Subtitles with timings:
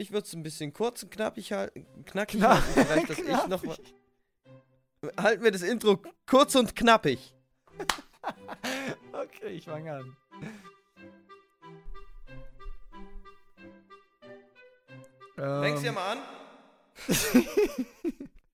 [0.00, 1.84] Ich würde es ein bisschen kurz und knappig halten.
[2.06, 3.76] Knackig Knapp- halten, vielleicht, dass ich noch mal.
[5.20, 7.34] Halten wir das Intro kurz und knappig.
[9.12, 10.16] Okay, ich fange an.
[15.36, 16.18] Fängst du ja Ähm, mal an?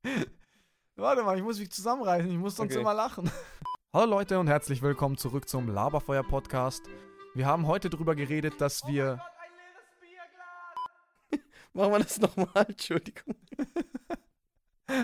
[0.96, 2.80] Warte mal, ich muss mich zusammenreißen, ich muss sonst Okay.
[2.80, 3.30] immer lachen.
[3.92, 6.82] Hallo Leute und herzlich willkommen zurück zum Laberfeuer Podcast.
[7.34, 9.20] Wir haben heute darüber geredet, dass wir.
[11.74, 13.34] Machen wir das nochmal, Entschuldigung.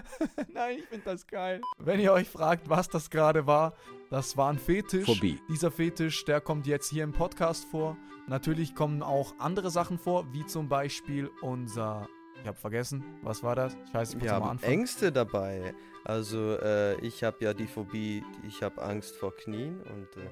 [0.53, 1.61] Nein, ich finde das geil.
[1.79, 3.75] Wenn ihr euch fragt, was das gerade war,
[4.09, 5.05] das war ein Fetisch.
[5.07, 5.41] Phobie.
[5.49, 7.97] Dieser Fetisch, der kommt jetzt hier im Podcast vor.
[8.29, 12.09] Natürlich kommen auch andere Sachen vor, wie zum Beispiel unser.
[12.41, 13.77] Ich habe vergessen, was war das?
[13.87, 14.73] Ich weiß, ich muss Wir mal haben anfangen.
[14.73, 15.75] Ängste dabei.
[16.05, 20.17] Also, äh, ich habe ja die Phobie, ich habe Angst vor Knien und.
[20.17, 20.31] Äh,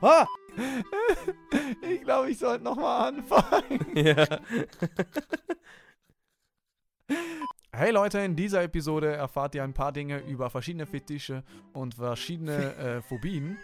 [0.00, 0.26] ah!
[1.82, 3.86] Ich glaube, ich sollte nochmal anfangen.
[3.94, 4.26] Ja.
[7.76, 12.72] Hey Leute, in dieser Episode erfahrt ihr ein paar Dinge über verschiedene Fetische und verschiedene
[12.76, 13.58] äh, Phobien.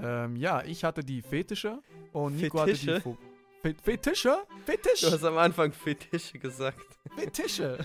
[0.00, 1.82] Ähm, ja, ich hatte die Fetische
[2.12, 3.00] und Nico hatte die Fetische?
[3.00, 3.18] Pho
[3.60, 4.38] Fe Fetische?
[4.64, 5.00] Fetisch?
[5.00, 6.78] Du hast am Anfang Fetische gesagt.
[7.16, 7.84] Fetische.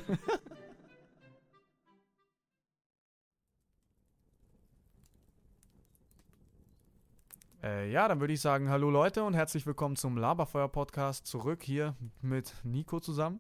[7.63, 11.63] Äh, ja, dann würde ich sagen, hallo Leute und herzlich willkommen zum Laberfeuer Podcast zurück
[11.63, 13.39] hier mit Nico zusammen.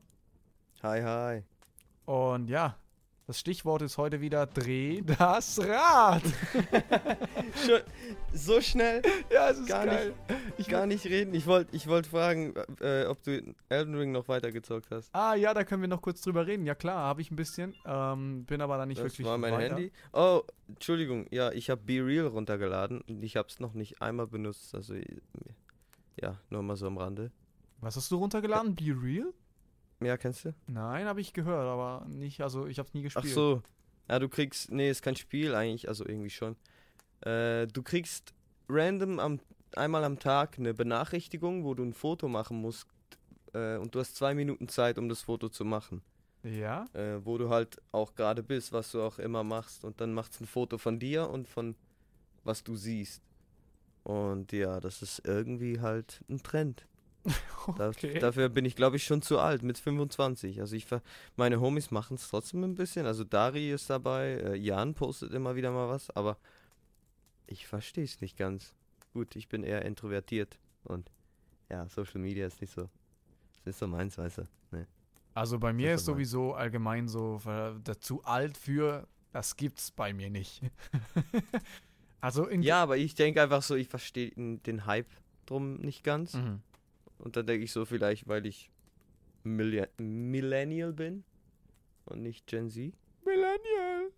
[0.81, 1.43] Hi, hi.
[2.05, 2.77] Und ja,
[3.27, 6.23] das Stichwort ist heute wieder Dreh das Rad.
[8.33, 10.13] So schnell ja, es ist Gar geil.
[10.57, 11.33] Ich gar nicht reden.
[11.33, 15.13] Ich wollte ich wollt fragen, äh, ob du Elden Ring noch weitergezockt hast.
[15.13, 16.65] Ah ja, da können wir noch kurz drüber reden.
[16.65, 17.75] Ja klar, habe ich ein bisschen.
[17.85, 19.75] Ähm, bin aber da nicht das wirklich war mein weiter.
[19.75, 19.91] Handy.
[20.13, 21.27] Oh, Entschuldigung.
[21.31, 24.73] Ja, ich habe Be Real runtergeladen und ich habe es noch nicht einmal benutzt.
[24.73, 24.95] Also,
[26.19, 27.31] ja, nur mal so am Rande.
[27.81, 28.75] Was hast du runtergeladen?
[28.75, 29.33] Be Real?
[30.05, 30.53] Ja, kennst du?
[30.67, 33.33] Nein, habe ich gehört, aber nicht, also ich habe es nie Ach gespielt.
[33.33, 33.61] so.
[34.09, 36.55] Ja, du kriegst, nee, ist kein Spiel eigentlich, also irgendwie schon.
[37.21, 38.33] Äh, du kriegst
[38.67, 39.39] random am,
[39.75, 42.87] einmal am Tag eine Benachrichtigung, wo du ein Foto machen musst.
[43.53, 46.01] Äh, und du hast zwei Minuten Zeit, um das Foto zu machen.
[46.43, 46.85] Ja?
[46.93, 49.85] Äh, wo du halt auch gerade bist, was du auch immer machst.
[49.85, 51.75] Und dann macht es ein Foto von dir und von
[52.43, 53.23] was du siehst.
[54.03, 56.85] Und ja, das ist irgendwie halt ein Trend.
[57.65, 58.19] Okay.
[58.19, 60.59] Dafür bin ich, glaube ich, schon zu alt, mit 25.
[60.59, 60.85] Also ich
[61.37, 63.05] meine Homies machen es trotzdem ein bisschen.
[63.05, 66.37] Also Dari ist dabei, äh, Jan postet immer wieder mal was, aber
[67.47, 68.75] ich verstehe es nicht ganz.
[69.13, 71.09] Gut, ich bin eher introvertiert und
[71.69, 72.89] ja, Social Media ist nicht so,
[73.55, 74.47] ist nicht so meins, weißt du.
[74.71, 74.85] Nee.
[75.33, 77.41] Also bei mir Das ist sowieso allgemein so
[77.99, 80.61] zu alt für, das gibt's bei mir nicht.
[82.21, 85.09] also in Ja, aber ich denke einfach so, ich verstehe den Hype
[85.45, 86.33] drum nicht ganz.
[86.33, 86.61] Mhm.
[87.23, 88.69] Und dann denke ich so, vielleicht, weil ich
[89.43, 91.23] Millen Millennial bin
[92.05, 92.93] und nicht Gen Z.
[93.23, 94.11] Millennial.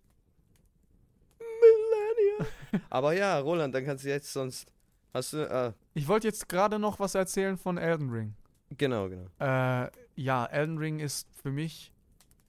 [1.38, 2.82] Millennial.
[2.90, 4.72] Aber ja, Roland, dann kannst du jetzt sonst.
[5.14, 5.48] Hast du.
[5.50, 8.34] Ah, Ich wollte jetzt gerade noch was erzählen von Elden Ring.
[8.76, 9.26] genau, genau.
[9.38, 11.92] Äh, ja, Elden Ring ist für mich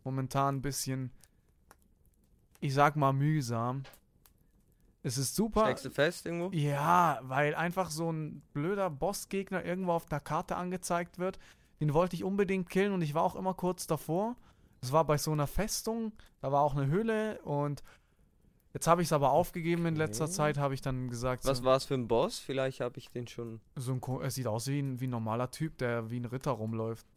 [0.04, 1.12] momentan ein bisschen,
[2.60, 3.84] ich sag mal, mühsam.
[5.08, 5.62] Es ist super.
[5.62, 6.50] Steckst du fest irgendwo?
[6.54, 11.40] Ja, weil einfach so ein blöder Bossgegner irgendwo auf der Karte angezeigt wird.
[11.80, 14.36] Den wollte ich unbedingt killen und ich war auch immer kurz davor.
[14.82, 17.84] Es war bei so einer Festung, da war auch eine Höhle und
[18.74, 20.34] jetzt habe ich es aber aufgegeben in letzter Okay.
[20.34, 22.40] Zeit, habe ich dann gesagt, Was so, war es für ein Boss?
[22.40, 23.62] Vielleicht habe ich den schon.
[23.78, 26.52] so ein, es sieht aus wie ein, wie ein normaler Typ, der wie ein Ritter
[26.52, 27.08] rumläuft.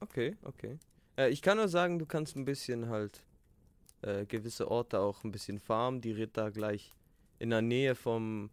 [0.00, 0.78] Okay, okay.
[1.16, 3.22] Äh, ich kann nur sagen, du kannst ein bisschen halt
[4.02, 6.00] äh, gewisse Orte auch ein bisschen farmen.
[6.00, 6.92] Die Ritter gleich
[7.38, 8.50] in der Nähe vom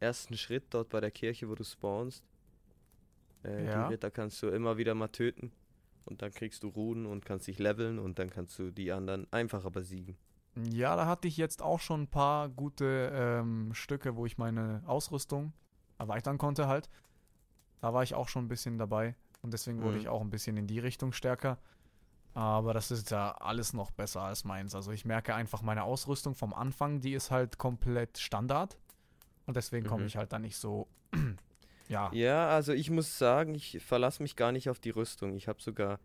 [0.00, 2.24] ersten Schritt dort bei der Kirche, wo du spawnst.
[3.44, 3.86] Äh, Ja.
[3.88, 5.52] Die Ritter kannst du immer wieder mal töten.
[6.04, 9.26] Und dann kriegst du Runen und kannst dich leveln und dann kannst du die anderen
[9.30, 10.16] einfacher besiegen.
[10.72, 14.82] Ja, da hatte ich jetzt auch schon ein paar gute ähm, Stücke, wo ich meine
[14.86, 15.52] Ausrüstung
[15.98, 16.88] erweitern konnte halt.
[17.80, 20.00] Da war ich auch schon ein bisschen dabei und deswegen wurde Mhm.
[20.00, 21.58] ich auch ein bisschen in die Richtung stärker.
[22.38, 24.72] Aber das ist ja alles noch besser als meins.
[24.72, 28.78] Also ich merke einfach, meine Ausrüstung vom Anfang, die ist halt komplett Standard.
[29.46, 30.06] Und deswegen komme Mhm.
[30.06, 30.86] ich halt da nicht so.
[31.88, 32.12] ja.
[32.12, 35.34] Ja, also ich muss sagen, ich verlasse mich gar nicht auf die Rüstung.
[35.34, 35.98] Ich habe sogar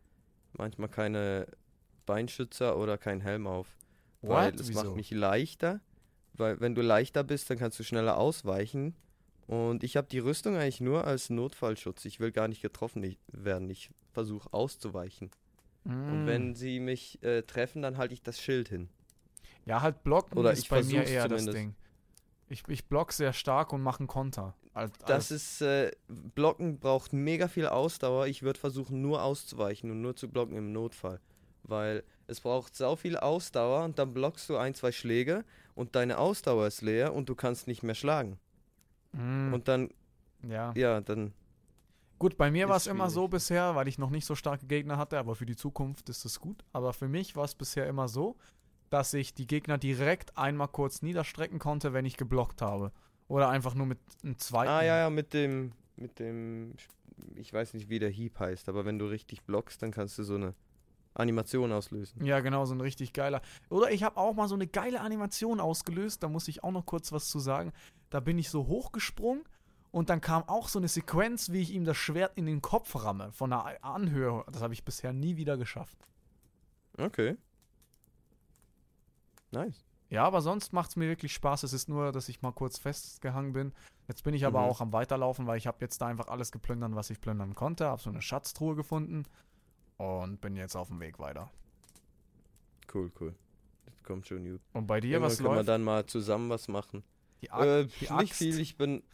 [0.54, 1.46] manchmal keine
[2.08, 3.68] Beinschützer oder keinen Helm auf.
[4.24, 4.60] Weil What?
[4.60, 4.86] es Wieso?
[4.86, 5.82] macht mich leichter.
[6.34, 8.96] Weil wenn du leichter bist, dann kannst du schneller ausweichen.
[9.46, 12.06] Und ich habe die Rüstung eigentlich nur als Notfallschutz.
[12.06, 13.70] Ich will gar nicht getroffen werden.
[13.70, 15.30] Ich versuche auszuweichen.
[15.86, 16.28] Und Mm.
[16.28, 18.90] wenn sie mich äh, treffen, dann halte ich das Schild hin.
[19.66, 21.58] Ja, halt blocken Oder ist ich bei mir eher das zumindest.
[21.58, 21.76] Ding.
[22.50, 24.56] Ich, ich block sehr stark und mache einen Konter.
[24.74, 28.28] Al- Das ist, äh, Blocken braucht mega viel Ausdauer.
[28.28, 31.20] Ich würde versuchen, nur auszuweichen und nur zu blocken im Notfall.
[31.64, 35.46] Weil es braucht sau viel Ausdauer und dann blockst du ein, zwei Schläge
[35.76, 38.38] und deine Ausdauer ist leer und du kannst nicht mehr schlagen.
[39.14, 39.90] Mm, Und dann,
[40.48, 40.74] ja.
[40.76, 41.34] ja, dann,
[42.24, 44.98] Gut, bei mir war es immer so bisher, weil ich noch nicht so starke Gegner
[44.98, 46.64] hatte, aber für die Zukunft ist es gut.
[46.72, 48.38] Aber für mich war es bisher immer so,
[48.90, 52.94] dass ich die Gegner direkt einmal kurz niederstrecken konnte, wenn ich geblockt habe.
[53.28, 54.72] Oder einfach nur mit einem zweiten.
[54.72, 56.76] ah ja, ja, mit dem, mit dem,
[57.36, 60.24] ich weiß nicht, wie der Hieb heißt, aber wenn du richtig blockst, dann kannst du
[60.24, 60.54] so eine
[61.16, 62.24] Animation auslösen.
[62.24, 63.42] Ja, genau, so ein richtig geiler.
[63.68, 66.86] Oder ich habe auch mal so eine geile Animation ausgelöst, da muss ich auch noch
[66.86, 67.74] kurz was zu sagen.
[68.10, 69.44] Da bin ich so hochgesprungen
[69.94, 72.96] und dann kam auch so eine Sequenz, wie ich ihm das Schwert in den Kopf
[73.06, 74.44] ramme, von der Anhöhe.
[74.52, 75.98] Das habe ich bisher nie wieder geschafft.
[76.98, 77.38] Okay.
[79.52, 79.86] Nice.
[80.10, 81.64] Ja, aber sonst macht es mir wirklich Spaß.
[81.64, 83.72] Es ist nur, dass ich mal kurz festgehangen bin.
[84.08, 84.66] Jetzt bin ich aber Mhm.
[84.68, 87.88] auch am Weiterlaufen, weil ich habe jetzt da einfach alles geplündert, was ich plündern konnte.
[87.88, 89.24] Habe so eine Schatztruhe gefunden
[89.98, 91.50] und bin jetzt auf dem Weg weiter.
[92.94, 93.34] Cool, cool.
[93.86, 94.62] Das kommt schon gut.
[94.74, 95.70] Und bei dir, Irgendwann was können wir läuft?
[95.70, 97.04] dann mal zusammen was machen.
[97.42, 98.34] Die Ar- Äh, die nicht Axt.
[98.34, 99.04] viel, ich bin.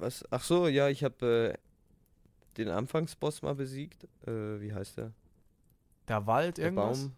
[0.00, 0.24] Was?
[0.30, 4.04] Ach so, ja, ich habe äh, den Anfangsboss mal besiegt.
[4.26, 5.12] Äh, wie heißt der?
[6.08, 7.00] Der Wald, Der irgendwas?
[7.00, 7.12] Baum.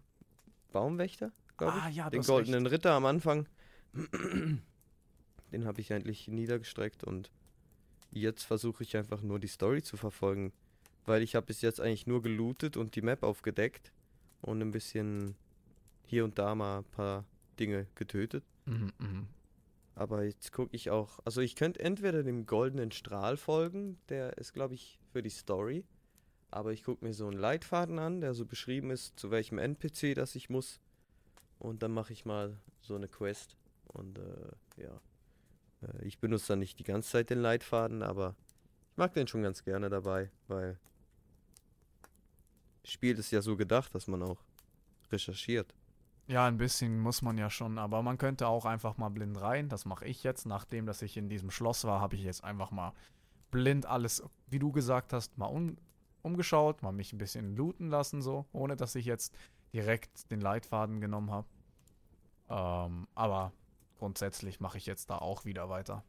[0.73, 1.85] Baumwächter, glaube ich.
[1.85, 3.47] ah, ja, den goldenen Ritter am Anfang.
[5.53, 7.31] den habe ich endlich niedergestreckt und
[8.11, 10.53] jetzt versuche ich einfach nur die Story zu verfolgen.
[11.05, 13.93] Weil ich habe bis jetzt eigentlich nur gelootet und die Map aufgedeckt
[14.41, 15.37] und ein bisschen
[16.05, 17.25] hier und da mal ein paar
[17.59, 18.45] Dinge getötet.
[18.67, 19.27] Mhm, mhm.
[19.95, 21.19] Aber jetzt gucke ich auch.
[21.25, 25.85] Also ich könnte entweder dem goldenen Strahl folgen, der ist, glaube ich, für die Story.
[26.51, 30.15] Aber ich gucke mir so einen Leitfaden an, der so beschrieben ist, zu welchem NPC
[30.15, 30.81] das ich muss.
[31.59, 33.57] Und dann mache ich mal so eine Quest.
[33.85, 35.01] Und äh, ja.
[35.83, 38.37] Äh, ich benutze dann nicht die ganze Zeit den Leitfaden, aber
[38.91, 40.79] ich mag den schon ganz gerne dabei, weil
[42.85, 44.43] Spiel ist ja so gedacht, dass man auch
[45.11, 45.75] recherchiert.
[46.33, 49.69] Ja, ein bisschen muss man ja schon, aber man könnte auch einfach mal blind rein.
[49.69, 50.47] Das mache ich jetzt.
[50.47, 52.95] Nachdem, dass ich in diesem Schloss war, habe ich jetzt einfach mal
[53.51, 55.77] blind alles, wie du gesagt hast, mal um,
[56.23, 59.35] umgeschaut, mal mich ein bisschen looten lassen, so, ohne dass ich jetzt
[59.75, 61.47] direkt den Leitfaden genommen habe.
[62.49, 63.53] Ähm, aber
[63.99, 66.03] grundsätzlich mache ich jetzt da auch wieder weiter.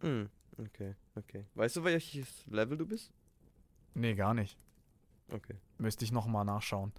[0.00, 0.28] Hm,
[0.58, 1.46] okay, okay.
[1.54, 3.12] Weißt du, welches Level du bist?
[3.94, 4.58] Nee, gar nicht.
[5.30, 5.54] Okay.
[5.78, 6.92] Müsste ich nochmal nachschauen.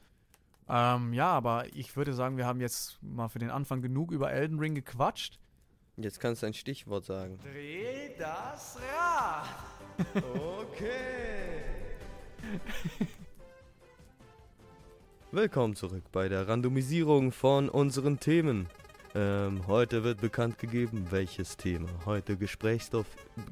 [0.68, 4.32] Ähm, ja, aber ich würde sagen, wir haben jetzt mal für den Anfang genug über
[4.32, 5.40] Elden Ring gequatscht.
[5.98, 7.40] Jetzt kannst du ein Stichwort sagen.
[7.40, 9.46] Dreh das Rad!
[10.36, 11.62] Okay.
[15.32, 18.68] Willkommen zurück bei der Randomisierung von unseren Themen.
[19.14, 23.06] Ähm, heute wird bekannt gegeben, welches Thema heute Gesprächsstoff,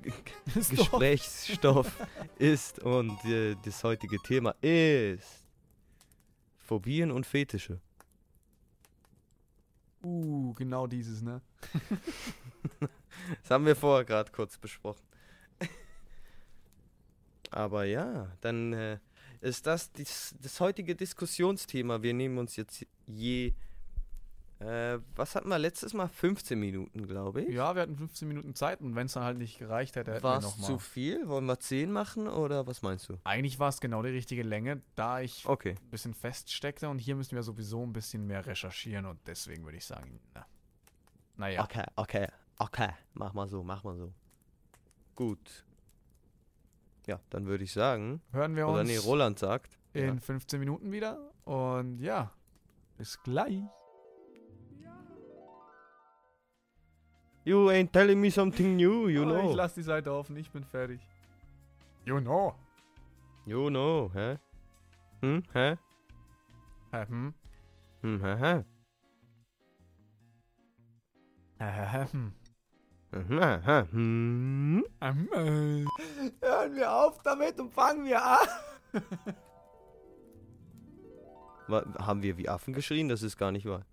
[0.53, 1.87] Gesprächsstoff
[2.37, 5.42] ist und äh, das heutige Thema ist
[6.73, 7.79] Phobien und Fetische.
[10.03, 11.39] Uh, genau dieses, ne?
[13.39, 15.03] Das haben wir vorher gerade kurz besprochen.
[17.51, 18.97] Aber ja, dann äh,
[19.41, 22.01] ist das dies, das heutige Diskussionsthema.
[22.01, 23.53] Wir nehmen uns jetzt je.
[24.63, 26.07] Äh, was hatten wir letztes Mal?
[26.07, 27.53] 15 Minuten, glaube ich.
[27.53, 30.23] Ja, wir hatten 15 Minuten Zeit und wenn es dann halt nicht gereicht hätte, hätten
[30.23, 30.67] War wir es nochmal.
[30.71, 31.27] zu viel?
[31.27, 33.17] Wollen wir 10 machen oder was meinst du?
[33.25, 35.75] Eigentlich war es genau die richtige Länge, da ich Okay.
[35.81, 39.77] ein bisschen feststeckte und hier müssen wir sowieso ein bisschen mehr recherchieren und deswegen würde
[39.77, 40.45] ich sagen, na.
[41.35, 41.63] Naja.
[41.63, 42.27] Okay, okay,
[42.59, 42.89] okay.
[43.13, 44.13] Mach mal so, mach mal so.
[45.15, 45.65] Gut.
[47.05, 48.21] Ja, dann würde ich sagen.
[48.31, 49.77] Hören wir Oder uns nee, Roland sagt.
[49.93, 50.15] in Ja.
[50.21, 52.31] 15 Minuten wieder und ja,
[52.97, 53.61] bis gleich.
[57.45, 59.49] You ain't telling me something new, you Oh, know.
[59.49, 60.99] Ich lasse die Seite offen, ich bin fertig.
[62.05, 62.55] You know.
[63.45, 64.37] You know, hä?
[65.21, 65.77] Hm, hä?
[66.91, 67.33] Hä, hm?
[68.01, 68.63] Hm, hä, hä?
[71.59, 72.31] Hä, hä, hä, hm.
[73.11, 73.85] Hm, hä, hä?
[73.91, 74.83] Hm?
[76.41, 78.47] Hören wir auf damit und fangen wir an.
[81.99, 83.09] Haben wir wie Affen geschrien?
[83.09, 83.85] Das ist gar nicht wahr.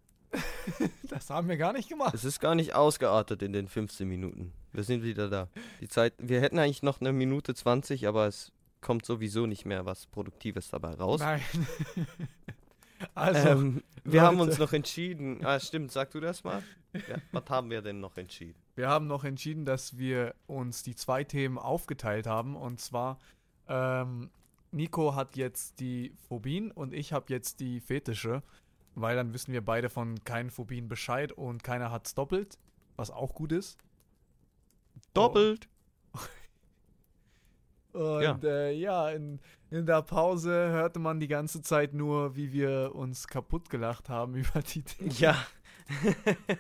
[1.09, 2.15] Das haben wir gar nicht gemacht.
[2.15, 4.53] Es ist gar nicht ausgeartet in den 15 Minuten.
[4.73, 5.49] Wir sind wieder da.
[5.81, 9.87] Die Zeit, wir hätten eigentlich noch eine Minute 20, aber es kommt sowieso nicht mehr
[9.87, 11.21] was Produktives dabei raus.
[11.21, 11.43] Nein.
[13.15, 15.45] also, ähm, wir haben uns noch entschieden.
[15.45, 16.63] Ah, stimmt, sag du das mal.
[16.95, 18.55] Ja, was haben wir denn noch entschieden?
[18.81, 22.57] wir haben noch entschieden, dass wir uns die zwei Themen aufgeteilt haben.
[22.57, 23.19] Und zwar,
[23.69, 24.31] ähm,
[24.71, 28.43] Nico hat jetzt die Phobien und ich habe jetzt die Fetische.
[29.01, 32.59] Weil dann wissen wir beide von keinen Phobien Bescheid und keiner hat's doppelt,
[32.97, 33.79] was auch gut ist.
[35.15, 35.69] Doppelt.
[37.93, 39.41] Und ja, äh, ja in,
[39.71, 44.35] in der Pause hörte man die ganze Zeit nur, wie wir uns kaputt gelacht haben
[44.37, 45.13] über die Dinge.
[45.15, 45.37] Ja.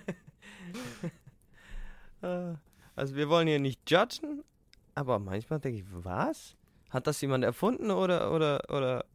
[2.22, 2.52] Äh,
[2.96, 4.44] also wir wollen hier nicht judgen,
[4.94, 6.54] aber manchmal denke ich, was?
[6.90, 9.06] Hat das jemand erfunden oder, oder, oder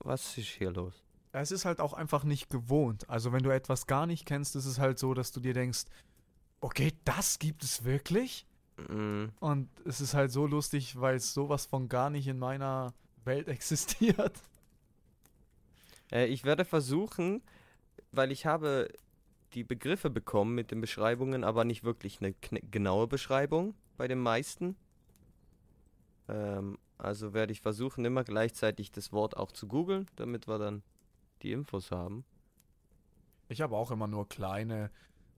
[0.00, 1.02] was ist hier los?
[1.32, 3.08] Es ist halt auch einfach nicht gewohnt.
[3.08, 5.84] Also wenn du etwas gar nicht kennst, ist es halt so, dass du dir denkst,
[6.60, 8.46] okay, das gibt es wirklich?
[8.88, 9.26] Mm.
[9.38, 12.92] Und es ist halt so lustig, weil es sowas von gar nicht in meiner
[13.24, 14.40] Welt existiert.
[16.10, 17.42] Äh, ich werde versuchen,
[18.12, 18.88] weil ich habe
[19.54, 22.34] die Begriffe bekommen mit den Beschreibungen, aber nicht wirklich eine
[22.70, 24.76] genaue Beschreibung bei den meisten.
[26.28, 30.82] Ähm, also werde ich versuchen, immer gleichzeitig das Wort auch zu googeln, damit wir dann
[31.42, 32.24] die Infos haben.
[33.48, 34.90] Ich habe auch immer nur kleine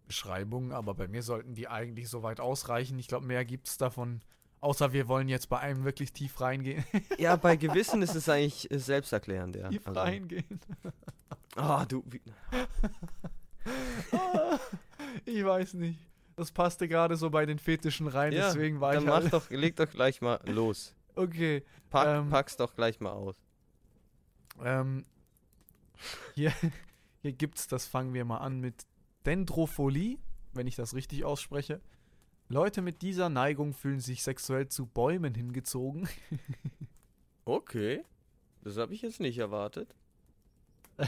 [0.06, 2.98] Beschreibungen, aber bei mir sollten die eigentlich soweit ausreichen.
[2.98, 4.20] Ich glaube, mehr gibt es davon.
[4.60, 6.84] Außer wir wollen jetzt bei einem wirklich tief reingehen.
[7.18, 9.68] ja, bei gewissen ist es eigentlich selbsterklärend, ja.
[9.70, 10.00] Tief also.
[10.00, 10.60] reingehen.
[11.56, 12.04] Ah, oh, du.
[15.24, 15.98] ich weiß nicht.
[16.36, 19.24] Das passte gerade so bei den Fetischen rein, ja, deswegen war dann ich halt.
[19.24, 20.94] Mach doch, leg doch gleich mal los.
[21.14, 21.62] Okay.
[21.90, 23.36] Pack, ähm, pack's doch gleich mal aus.
[24.64, 25.04] Ähm,
[26.34, 26.52] hier,
[27.22, 28.86] hier gibt's, das fangen wir mal an mit
[29.26, 30.18] Dendrophilie,
[30.52, 31.80] wenn ich das richtig ausspreche.
[32.48, 36.08] Leute mit dieser Neigung fühlen sich sexuell zu Bäumen hingezogen.
[37.44, 38.04] okay.
[38.62, 39.94] Das habe ich jetzt nicht erwartet.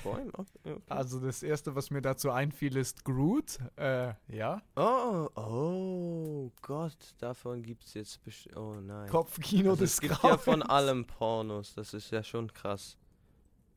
[0.02, 0.32] Bäume?
[0.32, 0.76] Okay.
[0.88, 3.58] Also das erste, was mir dazu einfiel, ist Groot.
[3.76, 4.62] Äh, ja.
[4.76, 8.56] Oh, oh Gott, davon gibt es jetzt bestimmt.
[8.56, 9.08] Oh nein.
[9.08, 12.96] Kopfkino also des Es gibt ja von allem Pornos, das ist ja schon krass.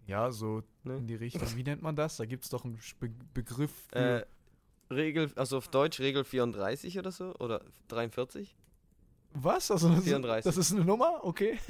[0.07, 0.97] Ja, so ne?
[0.97, 1.43] in die Richtung.
[1.55, 2.17] Wie nennt man das?
[2.17, 3.71] Da gibt es doch einen Be Begriff.
[3.91, 4.23] Äh,
[4.89, 7.35] Regel, also auf Deutsch Regel 34 oder so?
[7.35, 8.55] Oder 43?
[9.33, 9.69] Was?
[9.69, 10.45] Also 34.
[10.45, 11.23] Das ist eine Nummer?
[11.23, 11.57] Okay.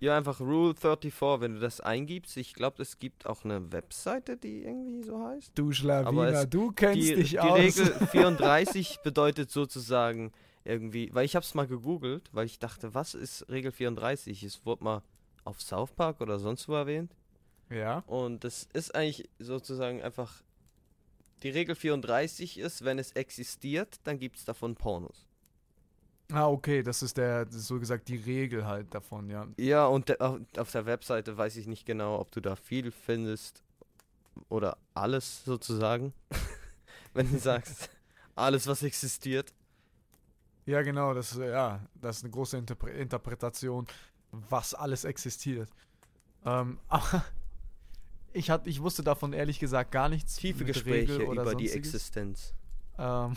[0.00, 2.36] Ja, einfach Rule 34, wenn du das eingibst.
[2.36, 5.52] Ich glaube, es gibt auch eine Webseite, die irgendwie so heißt.
[5.54, 7.56] Du Schlawiner, du kennst die, dich die aus.
[7.56, 10.32] Die Regel 34 bedeutet sozusagen
[10.64, 14.42] irgendwie, weil ich habe es mal gegoogelt, weil ich dachte, was ist Regel 34?
[14.42, 15.02] Es wurde mal
[15.48, 17.14] auf South Park oder sonst wo erwähnt.
[17.70, 17.98] Ja.
[18.06, 20.42] Und das ist eigentlich sozusagen einfach,
[21.42, 25.26] die Regel 34 ist, wenn es existiert, dann gibt es davon Pornos.
[26.30, 29.46] Ah, okay, das ist der, das ist so gesagt die Regel halt davon, ja.
[29.56, 33.62] Ja, und de auf der Webseite weiß ich nicht genau, ob du da viel findest
[34.50, 36.12] oder alles sozusagen.
[37.14, 37.88] Wenn du sagst,
[38.34, 39.54] alles, was existiert.
[40.66, 43.86] Ja, genau, das, ja, das ist eine große Interpre Interpretation,
[44.32, 45.70] was alles existiert.
[46.44, 47.24] Ähm, aber
[48.32, 50.36] ich, hat, ich wusste davon ehrlich gesagt gar nichts.
[50.36, 51.72] Tiefe Gespräche über sonstiges.
[51.72, 52.54] die Existenz.
[52.98, 53.34] Ähm,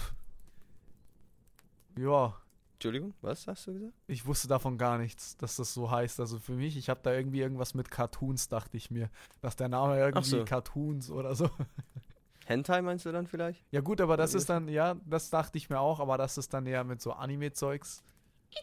[1.98, 2.36] ja,
[2.82, 3.94] Entschuldigung, was hast du gesagt?
[4.08, 6.20] Ich wusste davon gar nichts, dass das so heißt.
[6.20, 9.10] Also für mich, ich habe da irgendwie irgendwas mit Cartoons, dachte ich mir.
[9.42, 10.46] Dass der Name irgendwie so.
[10.46, 11.50] Cartoons oder so.
[12.48, 13.64] Hentai meinst du dann vielleicht?
[13.70, 16.56] Ja gut, aber das ist dann, ja, das dachte ich mir auch, aber das ist
[16.56, 18.04] dann eher mit so Anime-Zeugs.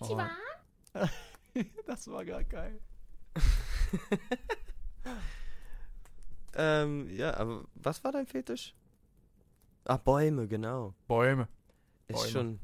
[0.02, 0.30] Ichiban?
[1.86, 2.80] das war gar geil.
[6.54, 8.74] ähm, ja, aber was war dein Fetisch?
[9.84, 10.94] Ah, Bäume, genau.
[11.06, 11.48] Bäume.
[12.08, 12.30] Ist Bäume.
[12.30, 12.60] schon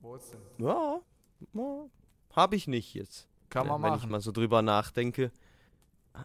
[0.00, 0.42] Wurzeln.
[0.58, 1.00] Ja,
[1.52, 1.88] ja
[2.32, 3.28] habe ich nicht jetzt.
[3.48, 4.00] Kann man Wenn machen.
[4.00, 5.30] Wenn ich mal so drüber nachdenke,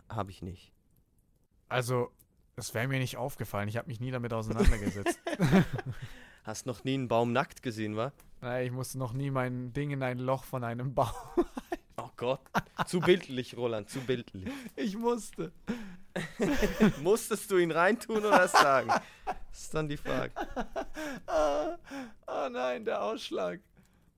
[0.10, 0.72] habe ich nicht.
[1.70, 2.12] Also,
[2.56, 3.68] das wäre mir nicht aufgefallen.
[3.68, 5.20] Ich habe mich nie damit auseinandergesetzt.
[6.44, 8.14] Hast noch nie einen Baum nackt gesehen, wa?
[8.42, 11.12] Nein, ich musste noch nie mein Ding in ein Loch von einem Baum.
[11.98, 12.42] oh Gott.
[12.86, 14.48] Zu bildlich, Roland, zu bildlich.
[14.76, 15.52] Ich musste.
[17.02, 18.90] Musstest du ihn reintun oder sagen?
[19.26, 20.32] Das ist dann die Frage.
[21.28, 21.76] oh,
[22.28, 23.60] oh nein, der Ausschlag.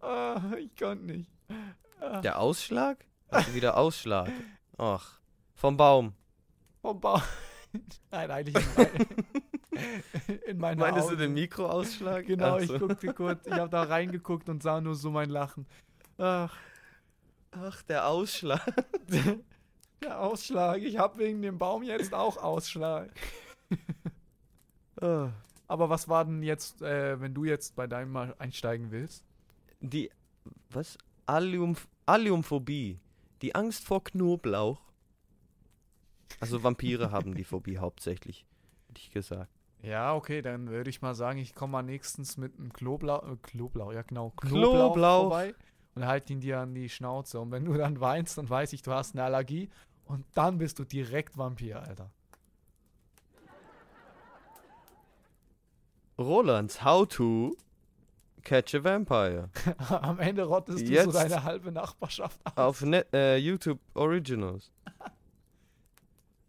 [0.02, 1.30] Oh, ich konnte nicht.
[2.02, 2.22] Oh.
[2.22, 3.06] Der Ausschlag?
[3.30, 4.32] Also wieder Ausschlag.
[4.78, 5.20] Ach,
[5.56, 6.14] vom Baum.
[6.82, 7.22] Vom Baum.
[8.12, 8.90] Nein, eigentlich mein,
[10.48, 11.18] in meiner Meintest Augen.
[11.18, 12.26] du den Mikroausschlag?
[12.26, 12.74] Genau, so.
[12.76, 15.66] ich guckte kurz, ich habe da reingeguckt und sah nur so mein Lachen.
[16.18, 16.56] Ach,
[17.52, 18.66] Ach der Ausschlag.
[20.02, 20.82] Der Ausschlag.
[20.82, 23.12] Ich habe wegen dem Baum jetzt auch Ausschlag.
[25.02, 25.32] Ah.
[25.66, 29.24] Aber was war denn jetzt, äh, wenn du jetzt bei deinem mal einsteigen willst?
[29.80, 30.12] Die,
[30.70, 30.98] was?
[31.26, 33.00] Allium, Alliumphobie.
[33.42, 34.82] Die Angst vor Knoblauch.
[36.42, 38.46] Also Vampire haben die Phobie hauptsächlich,
[38.90, 39.54] hätte ich gesagt.
[39.82, 43.38] Ja, okay, dann würde ich mal sagen, ich komme mal nächstens mit einem Kloblau, äh,
[43.42, 45.22] Kloblau, ja genau, Knoblauch, Knoblauch.
[45.22, 45.56] vorbei
[45.96, 47.40] und halte ihn dir an die Schnauze.
[47.40, 49.70] Und wenn du dann weinst, dann weiß ich, du hast eine Allergie
[50.06, 52.12] und dann bist du direkt Vampir, Alter.
[56.18, 57.56] Roland, how to
[58.44, 59.50] catch a vampire?
[59.90, 62.58] Am Ende rottest du Jetzt so deine halbe Nachbarschaft aus.
[62.58, 64.72] Auf Net äh, YouTube Originals.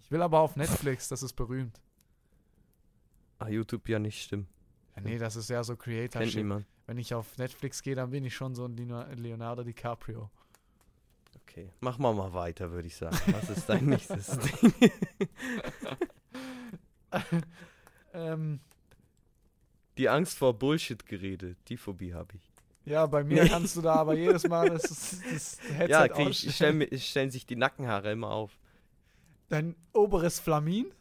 [0.01, 1.81] ich will aber auf Netflix, das ist berühmt.
[3.41, 4.47] Ah, YouTube ja nicht, stimmt.
[4.97, 6.37] Ja, nee, das ist ja so Kennt Creator-Shit.
[6.37, 6.67] niemand.
[6.87, 10.31] Wenn ich auf Netflix gehe, dann bin ich schon so ein Leonardo DiCaprio.
[11.43, 13.17] Okay, mach mal mal weiter, würde ich sagen.
[13.33, 14.73] Was ist dein nächstes Ding?
[18.13, 18.61] Ähm,
[19.99, 22.51] Die Angst vor Bullshit-Gerede, die Phobie habe ich.
[22.85, 24.83] ja, bei mir kannst du da aber jedes Mal das,
[25.33, 26.53] das, Headset ja, krieg ich, ausstellen.
[26.55, 28.59] stell, mir- stellen sich die Nackenhaare immer auf.
[29.49, 30.93] Dein oberes Flamin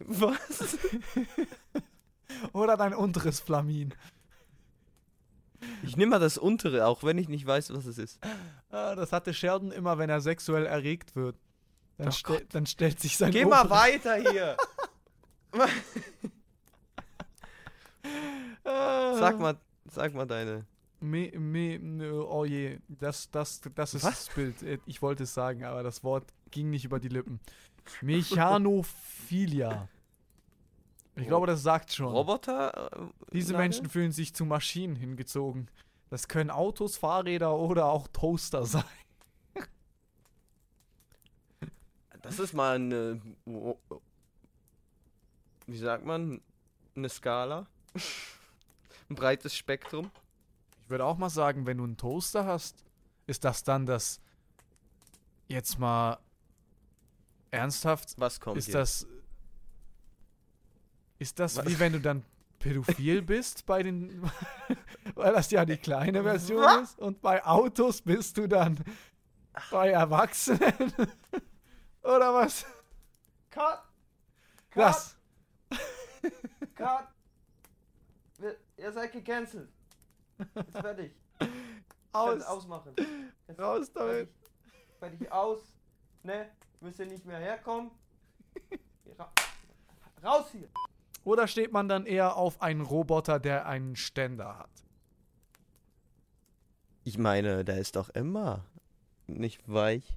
[0.00, 0.78] Was?
[2.52, 3.94] oder dein unteres Flamin?
[5.82, 8.18] Ich nehme mal das untere, auch wenn ich nicht weiß, was es ist.
[8.70, 11.36] Ah, das hatte Sheldon immer, wenn er sexuell erregt wird.
[11.98, 14.56] Dann, Oh stell, dann stellt sich sein Geh mal oberes- weiter hier.
[18.64, 19.56] Sag mal,
[19.90, 20.66] sag mal deine.
[21.00, 24.26] Me, me, ne, oh je, das, das, das ist Was?
[24.26, 24.62] das Bild.
[24.62, 27.38] Äh, Ich wollte es sagen, aber das Wort ging nicht über die Lippen.
[28.02, 29.88] Mechanophilia.
[31.16, 32.12] Ich glaube, das sagt schon.
[32.12, 32.92] Roboter?
[32.92, 33.64] äh, Diese Name?
[33.64, 35.68] Menschen fühlen sich zu Maschinen hingezogen.
[36.10, 38.84] Das können Autos, Fahrräder oder auch Toaster sein.
[42.22, 43.20] Das ist mal eine.
[45.66, 46.40] Wie sagt man?
[46.94, 47.66] Eine Skala.
[49.08, 50.10] Ein breites Spektrum.
[50.82, 52.84] Ich würde auch mal sagen, wenn du einen Toaster hast,
[53.26, 54.20] ist das dann das.
[55.48, 56.18] Jetzt mal
[57.50, 58.74] ernsthaft, Was kommt ist hier?
[58.74, 59.06] das.
[61.18, 61.66] Ist das Was?
[61.66, 62.24] wie wenn du dann
[62.58, 64.22] pädophil bist bei den.
[65.14, 66.90] weil das ja die kleine Version Was?
[66.90, 66.98] ist.
[66.98, 68.78] Und bei Autos bist du dann
[69.70, 70.92] bei Erwachsenen.
[72.02, 72.64] Oder was?
[73.50, 73.82] Cut!
[74.74, 75.16] Das.
[76.74, 77.08] Cut!
[78.76, 79.70] Ihr seid gecancelt.
[80.54, 81.12] Jetzt fertig.
[82.12, 82.42] Aus.
[82.42, 82.94] ausmachen.
[83.48, 84.28] Jetzt Raus damit.
[84.98, 85.60] Fertig aus.
[86.22, 86.50] Ne?
[86.86, 87.90] Müsst ihr nicht mehr herkommen.
[89.18, 89.32] Ra
[90.22, 90.68] raus hier.
[91.24, 94.70] Oder steht man dann eher auf einen Roboter, der einen Ständer hat?
[97.02, 98.64] Ich meine, der ist doch immer
[99.26, 100.16] nicht weich.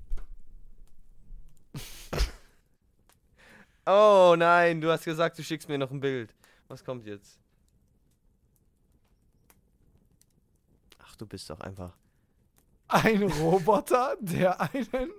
[3.87, 6.35] Oh nein, du hast gesagt, du schickst mir noch ein Bild.
[6.67, 7.39] Was kommt jetzt?
[10.99, 11.97] Ach, du bist doch einfach.
[12.89, 15.11] Ein Roboter, der einen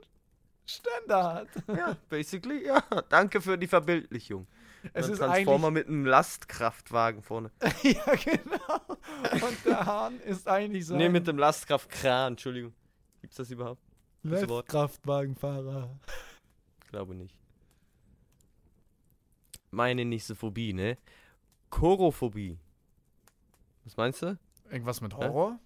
[0.71, 1.49] Ständer hat.
[1.69, 2.83] Ja, basically, ja.
[3.09, 4.47] Danke für die Verbildlichung.
[4.93, 7.51] Es Ein ist Transformer mit einem Lastkraftwagen vorne.
[7.83, 8.97] ja, genau.
[9.47, 12.73] Und der Hahn ist eigentlich sein Nee, mit dem Lastkraftkran, Entschuldigung.
[13.21, 13.83] Gibt's das überhaupt?
[14.23, 14.69] das Wort.
[14.69, 15.99] Kraftwagenfahrer.
[16.91, 17.35] Glaube nicht.
[19.71, 20.99] Meine nächste Phobie, ne?
[21.71, 22.59] Chorophobie.
[23.85, 24.39] Was meinst du?
[24.71, 25.59] Irgendwas mit Horror?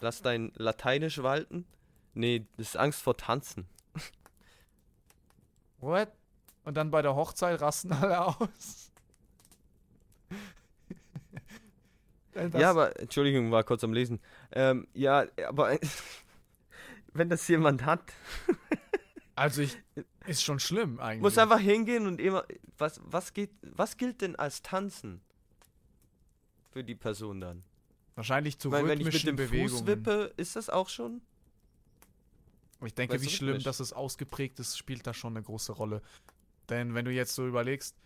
[0.00, 1.66] Lass dein Lateinisch walten?
[2.14, 3.66] Nee, das ist Angst vor Tanzen.
[5.86, 6.08] What?
[6.64, 8.90] Und dann bei der Hochzeit rasten alle aus.
[12.52, 14.20] Ja, aber, Entschuldigung, war kurz am Lesen.
[14.52, 15.78] Ähm, ja, aber
[17.14, 18.12] wenn das jemand hat,
[19.36, 19.76] Also ich
[20.26, 21.22] ist schon schlimm eigentlich.
[21.22, 22.44] muss einfach hingehen und immer.
[22.78, 25.20] Was, was geht, was gilt denn als Tanzen?
[26.72, 27.62] Für die Person dann?
[28.14, 29.68] Wahrscheinlich zu Ich meine, wenn ich mit dem Bewegungen.
[29.68, 31.20] Fuß wippe, ist das auch schon?
[32.84, 33.64] Ich denke, Weißt wie schlimm, rhythmisch.
[33.64, 36.02] dass es ausgeprägt ist, spielt da schon eine große Rolle.
[36.68, 37.96] Denn wenn du jetzt so überlegst,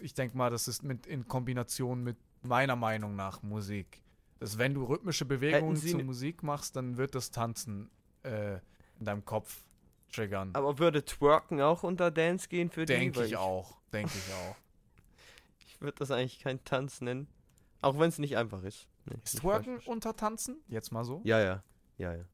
[0.00, 4.00] ich denke mal, das ist mit in Kombination mit meiner Meinung nach Musik.
[4.38, 7.90] Dass wenn du rhythmische Bewegungen zu ne- Musik machst, dann wird das Tanzen
[8.22, 8.54] äh,
[8.98, 9.64] in deinem Kopf
[10.12, 10.50] triggern.
[10.54, 12.92] Aber würde Twerken auch unter Dance gehen für die?
[12.92, 13.78] Denke ich auch.
[13.92, 14.56] Denke ich auch.
[15.66, 17.26] Ich würde das eigentlich kein Tanz nennen.
[17.80, 18.86] Auch wenn es nicht einfach ist.
[19.06, 20.60] Nee, Ist nicht Twerken unter Tanzen?
[20.68, 21.20] Jetzt mal so?
[21.24, 21.64] Ja, ja.
[21.98, 22.24] Ja, ja.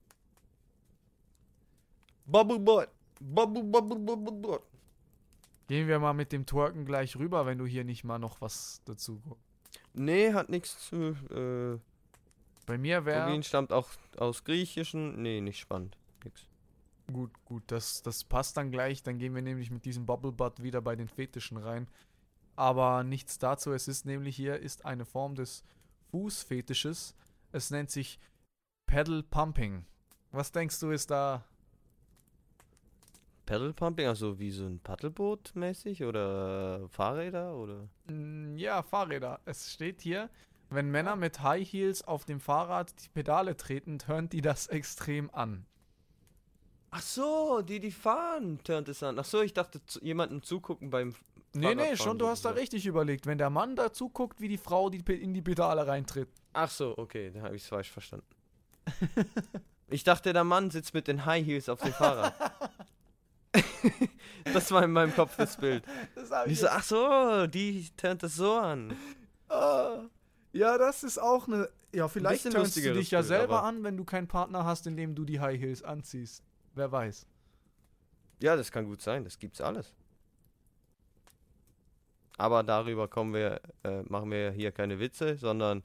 [2.29, 2.87] Bubble Boy.
[3.21, 4.61] Bubble, bubble, bubble, bubble.
[5.67, 8.83] Gehen wir mal mit dem Twerken gleich rüber, wenn du hier nicht mal noch was
[8.85, 9.21] dazu.
[9.95, 11.17] Nee, hat nichts zu.
[11.31, 11.79] Äh,
[12.67, 13.25] Bei mir wäre.
[13.25, 13.89] Phobien stammt auch
[14.19, 15.21] aus Griechischen.
[15.21, 15.97] Nee, nicht spannend.
[16.23, 16.47] Nix.
[17.11, 19.03] Gut, gut, das, das passt dann gleich.
[19.03, 21.89] Dann gehen wir nämlich mit diesem Bubble Butt wieder bei den Fetischen rein.
[22.57, 23.73] Aber nichts dazu.
[23.73, 25.65] Es ist nämlich hier ist eine Form des
[26.11, 27.15] Fußfetisches.
[27.53, 28.19] Es nennt sich
[28.87, 29.87] Pedal Pumping.
[30.31, 31.45] Was denkst du ist da?
[33.49, 37.89] Pedal Pumping, also wie so ein Paddelboot mäßig oder Fahrräder oder.
[38.07, 39.41] Mm, Ja, Fahrräder.
[39.47, 40.29] Es steht hier,
[40.69, 45.31] wenn Männer mit High Heels auf dem Fahrrad die Pedale treten, turnt die das extrem
[45.33, 45.65] an.
[46.91, 49.19] Ach so, die, die fahren, turnt es an.
[49.19, 51.15] Ach so, ich dachte, zu, jemandem zugucken beim.
[51.55, 53.25] Nee, nee, schon, du hast da richtig überlegt.
[53.25, 56.29] Wenn der Mann dazu guckt, wie die Frau die, in die Pedale reintritt.
[56.53, 58.27] Ach so, okay, dann habe ich es falsch verstanden.
[59.89, 62.35] ich dachte, der Mann sitzt mit den High Heels auf dem Fahrrad.
[64.53, 65.85] das war in meinem Kopf das Bild.
[66.15, 68.97] Das hab Ich so, ach so, die turnt das so an.
[69.49, 70.01] Ah.
[70.53, 71.69] Ja, das ist auch eine.
[71.93, 74.87] Ja, vielleicht turnst du dich ja Bild, selber aber- an, wenn du keinen Partner hast,
[74.87, 76.43] in dem du die High Heels anziehst.
[76.75, 77.27] Wer weiß.
[78.41, 79.93] Ja, das kann gut sein, das gibt's alles.
[82.37, 85.83] Aber darüber kommen wir, äh, machen wir hier keine Witze, sondern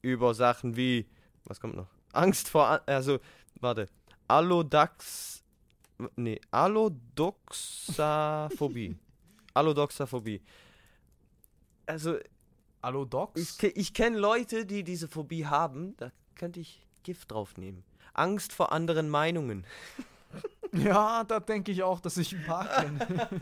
[0.00, 1.06] über Sachen wie,
[1.44, 1.88] was kommt noch?
[2.12, 3.18] Angst vor, also,
[3.60, 3.88] warte,
[4.26, 5.43] Allodax,
[6.16, 8.96] nee, Allodoxaphobie.
[9.54, 10.42] Allodoxaphobie.
[11.86, 12.18] Also,
[12.84, 13.58] Hallo Docs?
[13.62, 17.82] ich, ich kenne Leute, die diese Phobie haben, da könnte ich Gift drauf nehmen.
[18.12, 19.64] Angst vor anderen Meinungen.
[20.72, 23.28] ja, da denke ich auch, dass ich ein paar kenne.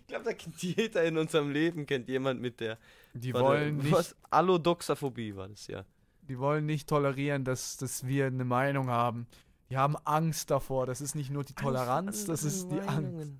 [0.00, 2.78] Ich glaube, da kennt jeder in unserem Leben, kennt jemand mit der.
[3.14, 4.16] Die wollen nicht, Was?
[4.28, 5.84] Allodoxaphobie war das, ja.
[6.22, 9.28] die wollen nicht tolerieren, dass, dass wir eine Meinung haben.
[9.70, 10.86] Die haben Angst davor.
[10.86, 13.30] Das ist nicht nur die Toleranz, das ist die Angst.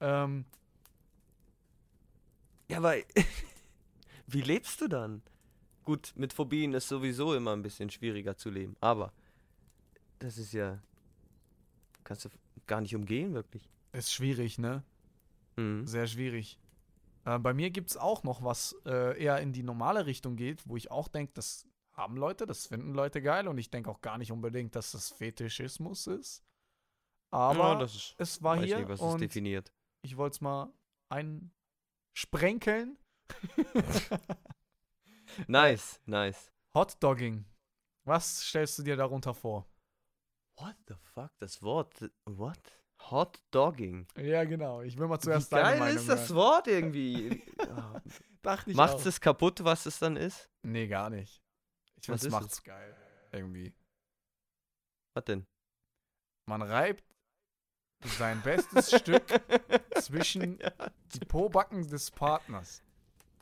[0.00, 0.44] Ähm,
[2.68, 2.94] Ja, aber
[4.26, 5.22] wie lebst du dann?
[5.84, 9.12] Gut, mit Phobien ist sowieso immer ein bisschen schwieriger zu leben, aber
[10.20, 10.80] das ist ja.
[12.04, 12.30] Kannst du
[12.66, 13.68] gar nicht umgehen, wirklich.
[13.92, 14.82] ist schwierig, ne?
[15.56, 15.86] Mhm.
[15.86, 16.58] Sehr schwierig.
[17.24, 20.66] Äh, bei mir gibt es auch noch was äh, eher in die normale Richtung geht,
[20.66, 24.00] wo ich auch denke, das haben Leute, das finden Leute geil und ich denke auch
[24.00, 26.44] gar nicht unbedingt, dass das Fetischismus ist.
[27.30, 29.72] Aber ja, ist, es war hier nicht, und definiert.
[30.02, 30.72] ich wollte es mal
[31.08, 32.98] einsprenkeln.
[35.46, 36.52] Nice, nice.
[36.74, 37.46] Hotdogging.
[38.04, 39.66] Was stellst du dir darunter vor?
[40.58, 41.30] What the fuck?
[41.38, 42.10] Das Wort.
[42.26, 42.58] What?
[43.10, 44.06] Hot Dogging.
[44.16, 44.82] Ja, genau.
[44.82, 46.36] Ich will mal Wie zuerst deine geil Meinung ist das hören.
[46.36, 47.42] Wort irgendwie?
[47.62, 48.00] Ah,
[48.42, 49.06] Dachte ich Macht auch.
[49.06, 50.50] es kaputt, was es dann ist?
[50.62, 51.41] Nee, gar nicht.
[52.02, 52.96] Ich Was finde, es ist macht's geil.
[53.30, 53.72] Irgendwie.
[55.14, 55.46] Was denn?
[56.46, 57.04] Man reibt
[58.04, 59.24] sein bestes Stück
[60.00, 60.58] zwischen
[61.14, 62.82] die Pobacken des Partners.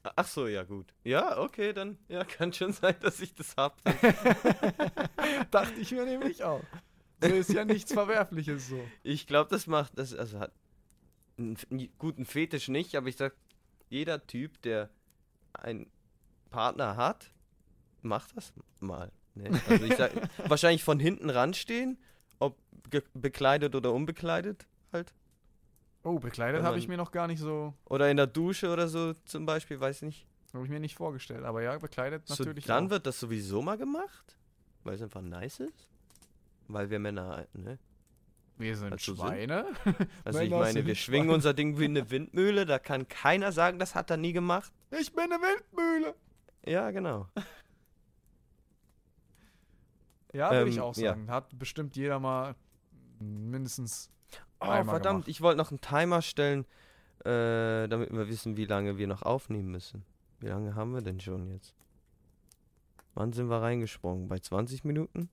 [0.03, 0.95] Ach so, ja gut.
[1.05, 3.83] Ja, okay, dann ja, kann schon sein, dass ich das hab.
[5.51, 6.63] Dachte ich mir nämlich auch.
[7.23, 8.83] So ist ja nichts Verwerfliches so.
[9.03, 10.53] Ich glaube, das macht das also hat
[11.39, 11.57] einen
[11.99, 13.35] guten Fetisch nicht, aber ich sag,
[13.89, 14.91] jeder Typ, der
[15.53, 15.91] einen
[16.51, 17.33] Partner hat,
[18.03, 19.11] macht das mal.
[19.35, 19.51] Ne?
[19.69, 20.13] Also ich sag,
[20.49, 21.99] wahrscheinlich von hinten ranstehen,
[22.39, 22.57] ob
[23.15, 25.13] bekleidet oder unbekleidet halt.
[26.03, 29.13] Oh, bekleidet habe ich mir noch gar nicht so, Oder in der Dusche oder so
[29.27, 30.27] zum Beispiel, weiß nicht.
[30.55, 31.45] habe ich mir nicht vorgestellt.
[31.45, 32.91] Aber ja, bekleidet So, natürlich dann auch.
[32.91, 34.37] wird das sowieso mal gemacht,
[34.83, 35.89] weil es einfach nice ist.
[36.69, 37.79] Weil wir Männer, ne?
[38.57, 39.67] Wir sind also sind- Schweine.
[40.25, 41.35] Also ich meine, sind wir schwingen Schweine.
[41.35, 44.73] unser Ding wie eine Windmühle, da kann keiner sagen, das hat er nie gemacht.
[44.99, 46.15] Ich bin eine Wildmühle.
[46.67, 47.27] Ja, genau.
[50.33, 51.11] Ja, würde ich Ähm, auch ja.
[51.11, 51.31] sagen.
[51.31, 52.55] Hat bestimmt jeder mal
[53.19, 54.11] mindestens.
[54.61, 55.29] Oh, Einmal verdammt, gemacht.
[55.29, 56.65] ich wollte noch einen Timer stellen,
[57.25, 60.05] äh, damit wir wissen, wie lange wir noch aufnehmen müssen.
[60.39, 61.75] Wie lange haben wir denn schon jetzt?
[63.15, 64.29] Wann sind wir reingesprungen?
[64.29, 65.29] Bei 20 Minuten?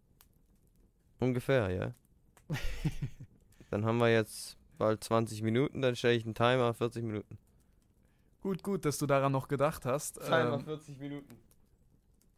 [1.19, 1.93] Ungefähr, ja.
[3.69, 7.37] dann haben wir jetzt bald 20 Minuten, dann stelle ich einen Timer 40 Minuten.
[8.41, 10.19] Gut, gut, dass du daran noch gedacht hast.
[10.29, 11.35] Ähm, 40 Minuten.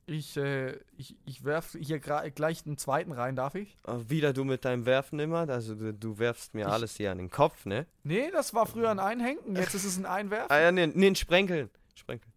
[0.10, 3.78] Ich, äh, ich, ich werf hier gleich einen zweiten rein, darf ich?
[3.88, 5.48] Oh, wieder du mit deinem Werfen immer?
[5.50, 7.86] Also du, du werfst mir Ich- alles hier an den Kopf, ne?
[8.04, 10.50] Nee, das war früher ein Einhängen, jetzt ist es ein Einwerfen.
[10.52, 11.70] Ah ja, nee, nee, ein Sprenkeln.
[11.96, 12.32] Sprenkeln.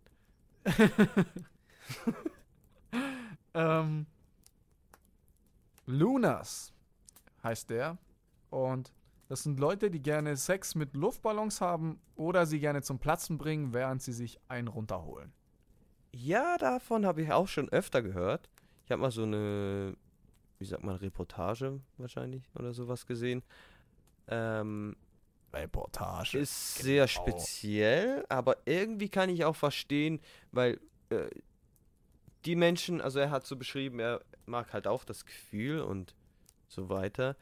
[3.55, 4.07] ähm,
[5.87, 6.73] Lunas
[7.43, 7.99] heißt der.
[8.51, 8.93] Und
[9.29, 13.73] das sind Leute, die gerne Sex mit Luftballons haben oder sie gerne zum Platzen bringen,
[13.73, 15.33] während sie sich einen runterholen.
[16.15, 18.49] Ja, davon habe ich auch schon öfter gehört.
[18.85, 19.97] Ich habe mal so eine,
[20.59, 23.43] wie sagt man, Reportage wahrscheinlich oder sowas gesehen.
[24.29, 24.97] Ähm,
[25.53, 26.39] Reportage.
[26.39, 27.21] ist sehr genau.
[27.21, 30.21] speziell, aber irgendwie kann ich auch verstehen,
[30.51, 31.29] weil äh,
[32.45, 36.15] die Menschen, also er hat so beschrieben, er mag halt auch das Gefühl und
[36.69, 37.37] so weiter.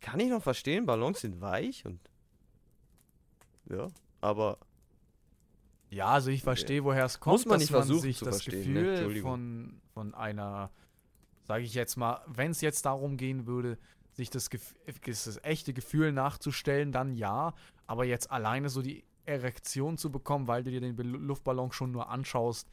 [0.00, 2.00] Kann ich noch verstehen, Ballons sind weich und
[3.68, 3.88] ja,
[4.20, 4.58] aber
[5.96, 8.26] Ja, also ich verstehe, woher es kommt, Muss man dass nicht man versuchen sich zu
[8.26, 8.52] das ne?
[8.52, 9.30] Gefühl Entschuldigung.
[9.30, 10.70] von, von einer,
[11.44, 13.78] sage ich jetzt mal, wenn es jetzt darum gehen würde,
[14.12, 17.54] sich das, das echte Gefühl nachzustellen, dann ja.
[17.86, 22.10] Aber jetzt alleine so die Erektion zu bekommen, weil du dir den Luftballon schon nur
[22.10, 22.68] anschaust,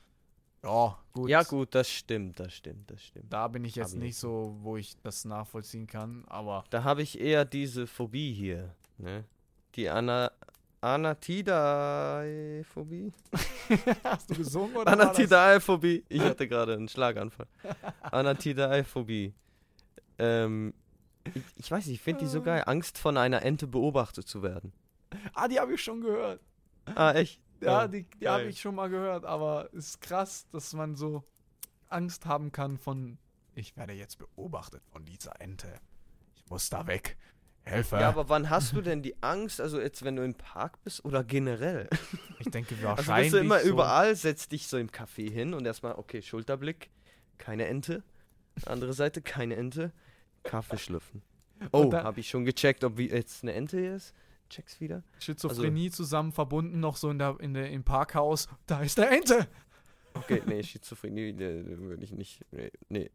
[0.62, 1.30] ja, gut.
[1.30, 3.32] ja gut, das stimmt, das stimmt, das stimmt.
[3.32, 7.02] Da bin ich jetzt ich nicht so, wo ich das nachvollziehen kann, aber Da habe
[7.02, 9.24] ich eher diese Phobie hier, ne?
[9.76, 10.32] Die Anna
[10.84, 13.12] Anatidaephobie.
[14.04, 14.92] Hast du gesungen oder?
[14.92, 16.04] Anatidaephobie.
[16.10, 17.48] Ich hatte gerade einen Schlaganfall.
[18.02, 19.34] Anatidaephobie.
[20.20, 20.74] Ähm,
[21.24, 22.64] ich, ich weiß nicht, ich finde die so geil.
[22.66, 24.74] Angst von einer Ente beobachtet zu werden.
[25.34, 26.42] Ah, die habe ich schon gehört.
[26.96, 27.40] Ah, echt?
[27.62, 31.24] Ja, die, die habe ich schon mal gehört, aber es ist krass, dass man so
[31.88, 33.18] Angst haben kann von,
[33.56, 35.80] ich werde jetzt beobachtet von dieser Ente.
[36.36, 37.16] Ich muss da weg.
[37.66, 37.96] Helfe.
[37.96, 39.62] Ja, aber wann hast du denn die Angst?
[39.62, 41.90] Also jetzt, wenn du im Park bist oder generell?
[42.40, 43.32] ich denke Also wahrscheinlich.
[43.32, 46.90] bist du immer so, überall, setzt dich so im Café hin und erstmal, okay, Schulterblick,
[47.38, 48.04] keine Ente.
[48.66, 49.94] Andere Seite, keine Ente.
[50.44, 51.22] Kaffee schlürfen.
[51.72, 54.14] Oh, habe ich schon gecheckt, ob jetzt eine Ente hier ist?
[54.50, 55.04] Check's wieder.
[55.20, 58.48] Schizophrenie zusammen verbunden, noch so in der, in der, im Parkhaus.
[58.68, 59.48] Da ist der Ente!
[60.14, 62.42] Okay, nee, Schizophrenie nee, würde ich nicht.
[62.52, 63.10] Nee, nee.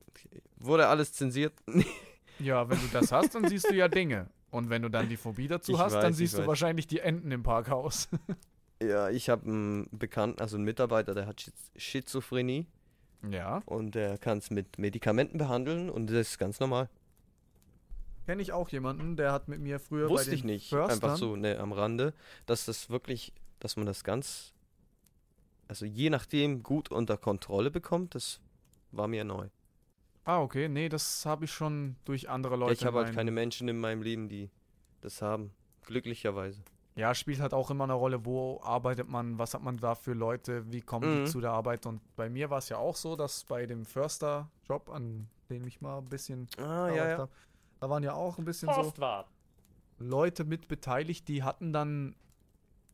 [0.57, 1.53] Wurde alles zensiert?
[1.67, 2.47] Nee.
[2.47, 4.31] Ja, wenn du das hast, dann siehst du ja Dinge.
[4.51, 6.47] Und wenn du dann die Phobie dazu Ich hast, weiß, dann siehst du weiß.
[6.47, 8.09] wahrscheinlich die Enten im Parkhaus.
[8.81, 12.65] Ja, ich habe einen Bekannten, also einen Mitarbeiter, der hat Schiz Schizophrenie
[13.29, 13.61] ja.
[13.67, 16.89] und der kann es mit Medikamenten behandeln und das ist ganz normal.
[18.27, 20.69] Kenne ich auch jemanden, der hat mit mir früher Wusste bei den ich nicht.
[20.69, 22.15] Förstern, Einfach so, ne, am Rande,
[22.47, 24.55] dass das wirklich, dass man das ganz,
[25.67, 28.41] also je nachdem gut unter Kontrolle bekommt, das
[28.93, 29.49] war mir neu.
[30.29, 30.69] Ah, okay.
[30.69, 32.75] Nee, das habe ich schon durch andere Ja, Leute.
[32.75, 34.51] ich habe halt in keine Menschen in meinem Leben, die
[35.01, 35.53] das haben.
[35.87, 36.61] Glücklicherweise.
[36.97, 40.13] Ja, spielt halt auch immer eine Rolle, wo arbeitet man, was hat man da für
[40.13, 41.25] Leute, wie kommen Mhm.
[41.25, 41.87] die zu der Arbeit.
[41.87, 45.81] Und bei mir war es ja auch so, dass bei dem Förster-Job, an dem ich
[45.81, 47.31] mal ein bisschen Ah, gearbeitet hab,
[47.81, 48.93] da waren ja auch ein bisschen so
[49.99, 52.17] Leute mit beteiligt, die hatten dann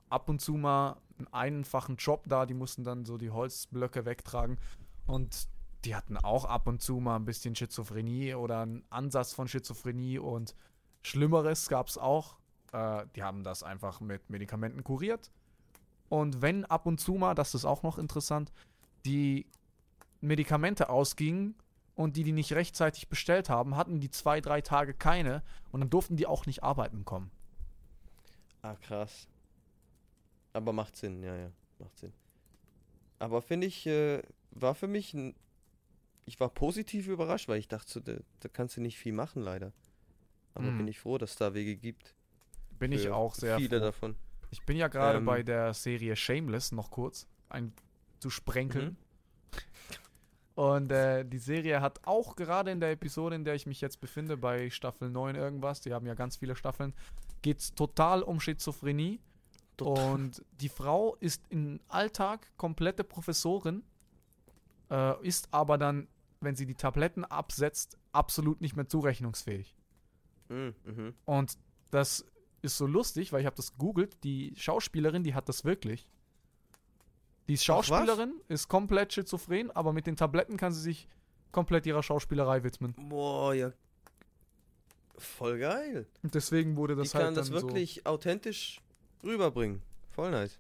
[0.09, 4.59] ab und zu mal einen einfachen Job da, die mussten dann so die Holzblöcke wegtragen
[5.07, 5.49] und
[5.85, 10.18] die hatten auch ab und zu mal ein bisschen Schizophrenie oder einen Ansatz von Schizophrenie
[10.18, 10.55] und
[11.03, 12.38] Schlimmeres gab es auch.
[12.73, 15.31] Äh, die haben das einfach mit Medikamenten kuriert.
[16.09, 18.53] Und wenn ab und zu mal, das ist auch noch interessant,
[19.05, 19.47] die
[20.20, 21.55] Medikamente ausgingen
[21.94, 25.90] und die, die nicht rechtzeitig bestellt haben, hatten die zwei, drei Tage keine und dann
[25.90, 27.31] durften die auch nicht arbeiten kommen.
[28.62, 29.29] Ah, krass.
[30.53, 32.12] Aber macht Sinn, ja, ja, macht Sinn.
[33.18, 35.35] Aber finde ich, äh, war für mich, ein,
[36.27, 39.73] ich war positiv überrascht, weil ich dachte, da, da kannst du nicht viel machen, leider.
[40.55, 40.79] Aber Hm.
[40.79, 42.15] bin ich froh, dass es da Wege gibt.
[42.79, 43.85] Bin ich auch sehr Viele froh.
[43.87, 44.17] davon.
[44.51, 47.73] Ich bin ja gerade Ähm, bei der Serie Shameless noch kurz ein
[48.21, 48.91] zu sprenkeln.
[48.91, 48.97] Mhm.
[50.55, 54.01] Und äh, die Serie hat auch gerade in der Episode, in der ich mich jetzt
[54.01, 56.95] befinde, bei Staffel 9 irgendwas, die haben ja ganz viele Staffeln,
[57.43, 59.21] geht es total um Schizophrenie.
[59.77, 60.13] Total.
[60.13, 63.83] Und die Frau ist im Alltag komplette Professorin,
[64.91, 66.07] äh, ist aber dann,
[66.44, 69.74] wenn sie die Tabletten absetzt, absolut nicht mehr zurechnungsfähig.
[70.48, 71.14] Mhm, mhm.
[71.24, 71.59] Und
[71.90, 72.26] das
[72.62, 74.22] ist so lustig, weil ich habe das gegoogelt.
[74.24, 76.09] Die Schauspielerin, die hat das wirklich.
[77.48, 77.85] Die ist Ach?
[77.85, 81.09] Schauspielerin, ist komplett schizophren, aber mit den Tabletten kann sie sich
[81.52, 82.94] komplett ihrer Schauspielerei widmen.
[82.94, 83.72] Boah, ja.
[85.16, 86.07] Voll geil.
[86.22, 88.80] Und deswegen wurde das Die halt kann das wirklich authentisch
[89.22, 89.83] rüberbringen.
[90.11, 90.59] Voll nice.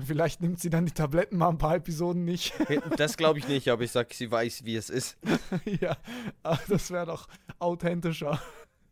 [0.00, 2.54] Und vielleicht nimmt sie dann die Tabletten mal ein paar Episoden nicht.
[2.96, 5.18] Das glaube ich nicht, aber ich sag, sie weiß, wie es ist.
[5.66, 5.94] ja,
[6.68, 8.40] das wäre doch authentischer.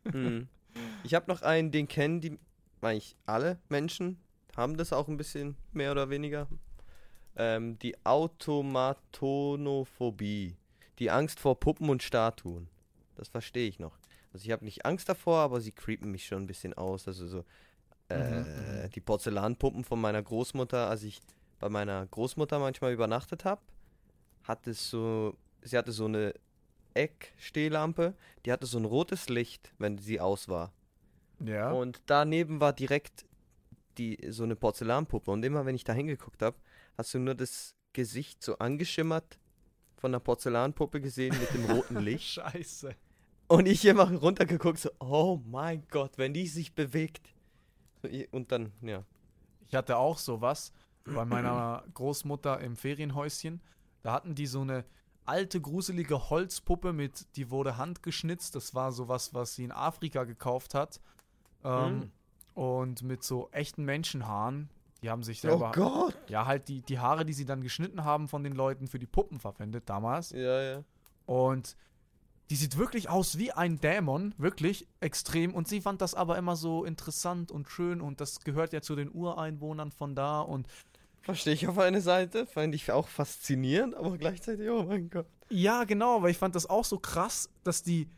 [0.04, 0.48] Mhm.
[1.02, 2.38] Ich habe noch einen, den kennen die
[2.82, 4.18] eigentlich alle Menschen,
[4.54, 6.46] haben das auch ein bisschen mehr oder weniger.
[7.36, 10.56] Ähm, die Automatonophobie.
[10.98, 12.68] Die Angst vor Puppen und Statuen.
[13.16, 13.96] Das verstehe ich noch.
[14.32, 17.08] Also ich habe nicht Angst davor, aber sie creepen mich schon ein bisschen aus.
[17.08, 17.46] Also so
[18.08, 21.20] äh, Mhm, die Porzellanpuppen von meiner Großmutter, als ich
[21.58, 23.60] bei meiner Großmutter manchmal übernachtet habe,
[24.44, 26.34] hat es so, sie hatte so eine
[26.94, 30.72] Eckstehlampe, die hatte so ein rotes Licht, wenn sie aus war.
[31.44, 31.70] Ja.
[31.70, 33.26] Und daneben war direkt
[33.98, 35.30] die, so eine Porzellanpuppe.
[35.30, 36.56] Und immer wenn ich da hingeguckt habe,
[36.96, 39.38] hast du nur das Gesicht so angeschimmert
[39.96, 42.28] von der Porzellanpuppe gesehen mit dem roten Licht.
[42.28, 42.94] Scheiße.
[43.48, 47.34] Und ich immer runtergeguckt, so, oh mein Gott, wenn die sich bewegt.
[48.30, 49.04] Und dann, ja.
[49.66, 50.72] Ich hatte auch sowas
[51.04, 53.60] bei meiner Großmutter im Ferienhäuschen.
[54.02, 54.84] Da hatten die so eine
[55.24, 58.54] alte, gruselige Holzpuppe mit, die wurde handgeschnitzt.
[58.54, 61.00] Das war sowas, was sie in Afrika gekauft hat.
[61.64, 62.10] Ähm,
[62.54, 64.68] Und mit so echten Menschenhaaren.
[65.02, 65.68] Die haben sich selber.
[65.68, 66.16] Oh Gott!
[66.28, 69.06] Ja, halt die, die Haare, die sie dann geschnitten haben von den Leuten für die
[69.06, 70.30] Puppen verwendet damals.
[70.30, 70.84] Ja, ja.
[71.26, 71.76] Und
[72.50, 75.54] die sieht wirklich aus wie ein Dämon, wirklich extrem.
[75.54, 78.96] Und sie fand das aber immer so interessant und schön und das gehört ja zu
[78.96, 80.40] den Ureinwohnern von da.
[80.40, 80.66] Und
[81.22, 85.26] Verstehe ich auf eine Seite, fand ich auch faszinierend, aber gleichzeitig, oh mein Gott.
[85.50, 88.08] ja, genau, weil ich fand das auch so krass, dass die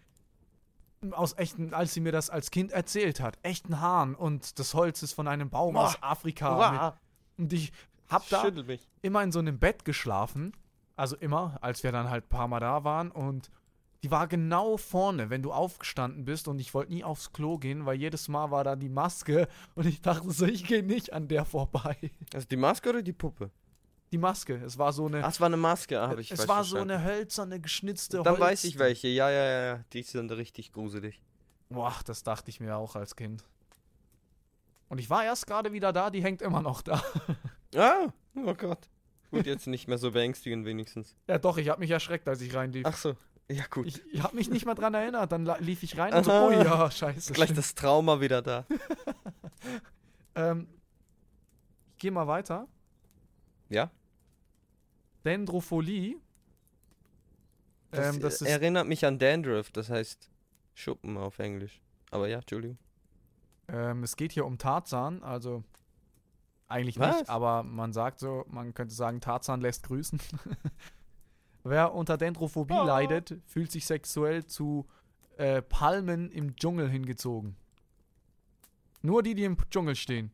[1.12, 5.02] aus echten, als sie mir das als Kind erzählt hat, echten Haaren und das Holz
[5.02, 5.86] ist von einem Baum Boah.
[5.86, 6.92] aus Afrika.
[7.38, 7.72] Mit, und ich
[8.08, 8.44] hab da
[9.02, 10.52] immer in so einem Bett geschlafen.
[10.96, 13.10] Also immer, als wir dann halt ein paar Mal da waren.
[13.10, 13.50] Und
[14.02, 16.48] die war genau vorne, wenn du aufgestanden bist.
[16.48, 19.48] Und ich wollte nie aufs Klo gehen, weil jedes Mal war da die Maske.
[19.74, 21.96] Und ich dachte so, ich gehe nicht an der vorbei.
[22.32, 23.50] Also die Maske oder die Puppe?
[24.12, 25.22] Die Maske, es war so eine.
[25.24, 28.32] Ach, es war eine Maske, ah, hab ich es war so eine hölzerne, geschnitzte Dann
[28.32, 28.40] Holz.
[28.40, 29.06] weiß ich welche.
[29.06, 29.84] Ja, ja, ja, ja.
[29.92, 31.22] Die sind richtig gruselig.
[31.68, 33.44] Boah, das dachte ich mir auch als Kind.
[34.88, 37.02] Und ich war erst gerade wieder da, die hängt immer noch da.
[37.76, 38.88] Ah, oh Gott.
[39.30, 41.14] Gut, jetzt nicht mehr so beängstigend wenigstens.
[41.28, 42.84] Ja, doch, ich habe mich erschreckt, als ich reinlief.
[42.84, 43.14] Ach so.
[43.50, 43.86] Ja, gut.
[43.86, 45.32] Ich, ich habe mich nicht mal dran erinnert.
[45.32, 47.32] Dann lief ich rein und so, oh ja, scheiße.
[47.32, 47.58] Gleich stimmt.
[47.58, 48.64] das Trauma wieder da.
[50.36, 50.68] Ähm,
[51.90, 52.68] ich gehe mal weiter.
[53.68, 53.90] Ja?
[55.24, 56.16] Dendrophilie.
[57.90, 60.30] Das, ähm, das erinnert mich an Dandruff, das heißt
[60.74, 61.82] Schuppen auf Englisch.
[62.10, 62.78] Aber ja, Entschuldigung.
[63.68, 65.64] ähm, es geht hier um Tarzan, also
[66.68, 67.18] eigentlich Was?
[67.18, 70.20] nicht, aber man sagt so, man könnte sagen, Tarzan lässt grüßen.
[71.64, 72.84] Wer unter Dendrophobie Oh.
[72.84, 74.86] leidet, fühlt sich sexuell zu
[75.36, 77.56] äh, Palmen im Dschungel hingezogen.
[79.02, 80.30] Nur die, die im Dschungel stehen.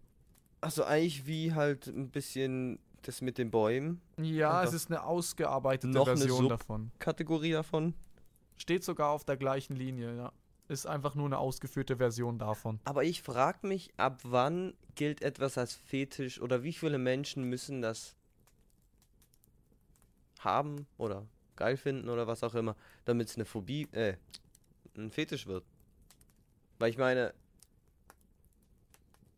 [0.61, 4.01] Also eigentlich wie halt ein bisschen das mit den Bäumen.
[4.21, 6.91] Ja, es ist eine ausgearbeitete noch eine Version Sub- davon.
[6.99, 7.95] Kategorie davon.
[8.57, 10.33] Steht sogar auf der gleichen Linie, ja.
[10.69, 12.81] Ist einfach nur eine ausgeführte Version davon.
[12.85, 17.83] Aber ich frage mich, ab wann gilt etwas als Fetisch oder wie viele Menschen müssen
[17.83, 18.17] das
[20.41, 24.15] haben oder geil finden oder was auch immer, damit es eine Phobie, äh,
[24.97, 25.65] ein Fetisch wird.
[26.79, 27.33] Weil ich meine,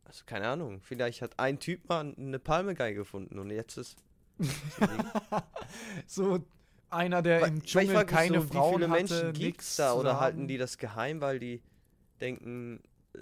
[0.05, 3.97] also keine Ahnung, vielleicht hat ein Typ mal eine Palme geil gefunden und jetzt ist.
[6.07, 6.45] So
[6.91, 9.77] einer, der Weil- im weil Dschungel mich keine so, Frauen Wie viele hatte, Menschen gibt's
[9.77, 11.61] da oder halten die das geheim, weil die
[12.21, 12.81] denken,
[13.15, 13.19] äh,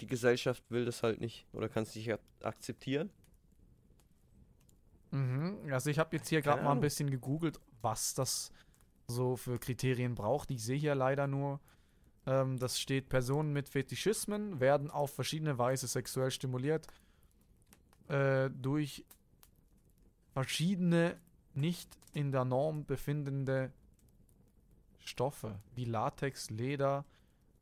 [0.00, 3.10] die Gesellschaft will das halt nicht oder kann es nicht ak akzeptieren?
[5.12, 5.58] Mhm.
[5.70, 8.50] Also ich habe jetzt hier gerade mal ein bisschen gegoogelt, was das
[9.06, 10.50] so für Kriterien braucht.
[10.50, 11.60] Ich sehe hier leider nur,
[12.26, 16.86] ähm, das steht, Personen mit Fetischismen werden auf verschiedene Weise sexuell stimuliert
[18.08, 19.04] äh, durch
[20.32, 21.16] verschiedene
[21.54, 23.72] nicht in der Norm befindende
[25.00, 27.04] Stoffe, wie Latex, Leder,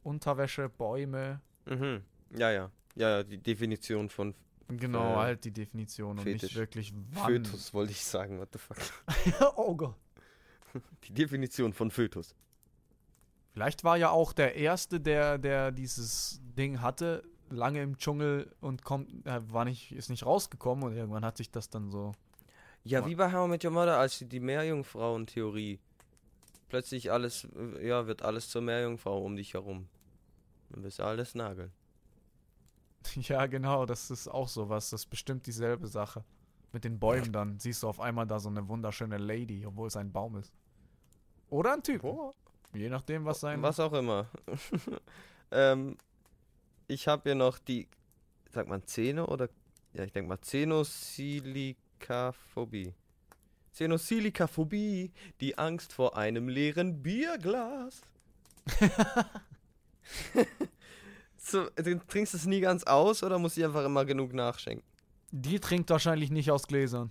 [0.02, 1.40] Unterwäsche, Bäume.
[1.66, 2.02] Mhm.
[2.36, 2.70] Ja, ja.
[2.96, 4.34] Ja, ja, die Definition von
[4.78, 7.44] Genau, Äh, halt die Definition und nicht wirklich wann.
[7.44, 8.78] Fötus, wollte ich sagen, what the fuck.
[9.56, 9.94] oh Gott.
[11.04, 12.34] Die Definition von Fötus.
[13.52, 18.84] Vielleicht war ja auch der Erste, der, der dieses Ding hatte, lange im Dschungel und
[18.84, 22.12] kommt, äh, war nicht, ist nicht rausgekommen und irgendwann hat sich das dann so.
[22.84, 25.80] Ja, wie bei How I Met Your Mother, als die, Meerjungfrauen-Theorie.
[26.68, 29.88] Plötzlich alles, äh, ja, wird alles zur Meerjungfrau um dich herum.
[30.70, 31.72] Dann bist du alles nageln.
[33.16, 34.90] Ja, genau, das ist auch sowas.
[34.90, 36.24] Das ist bestimmt dieselbe Sache.
[36.72, 39.96] Mit den Bäumen dann siehst du auf einmal da so eine wunderschöne Lady, obwohl es
[39.96, 40.52] ein Baum ist.
[41.48, 42.04] Oder ein Typ.
[42.72, 43.60] Je nachdem, was sein.
[43.62, 44.30] Was auch immer.
[45.50, 45.98] ähm,
[46.86, 47.88] ich habe hier noch die,
[48.50, 49.48] sagt man Zähne oder,
[49.92, 52.94] ja, ich denke mal Zenosilikaphobie.
[53.72, 55.10] Zenosilikaphobie,
[55.40, 58.02] die Angst vor einem leeren Bierglas.
[61.42, 64.84] so, du trinkst es nie ganz aus oder muss ich einfach immer genug nachschenken?
[65.32, 67.10] Die trinkt wahrscheinlich nicht aus Gläsern.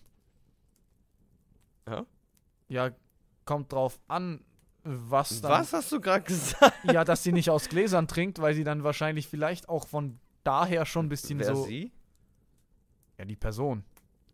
[1.87, 2.05] Ja?
[2.67, 2.91] Ja,
[3.45, 4.43] kommt drauf an,
[4.83, 5.51] was dann.
[5.51, 6.73] Was hast du gerade gesagt?
[6.85, 10.85] Ja, dass sie nicht aus Gläsern trinkt, weil sie dann wahrscheinlich vielleicht auch von daher
[10.85, 11.63] schon ein bisschen Wer so.
[11.65, 11.91] sie?
[13.17, 13.83] Ja, die Person.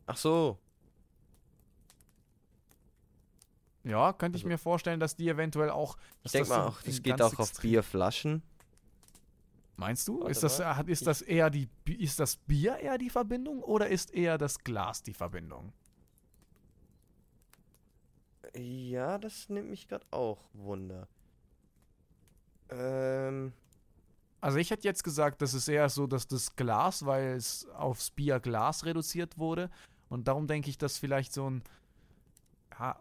[0.07, 0.59] Ach so.
[3.83, 5.97] Ja, könnte ich Also- mir vorstellen, dass die eventuell auch.
[6.23, 8.41] Ich denke mal auch, das geht auch auf Bierflaschen.
[9.77, 10.19] Meinst du?
[10.19, 10.89] Warte Ist das, mal.
[10.89, 15.03] ist das eher die ist das Bier eher die Verbindung oder ist eher das Glas
[15.03, 15.73] die Verbindung?
[18.55, 21.07] Ja, das nimmt mich gerade auch Wunder.
[22.69, 23.53] Ähm,
[24.41, 28.11] Also ich hätte jetzt gesagt, das ist eher so, dass das Glas, weil es aufs
[28.11, 29.69] Bier Glas reduziert wurde.
[30.09, 31.63] Und darum denke ich, dass vielleicht so ein.
[32.79, 32.99] Ja,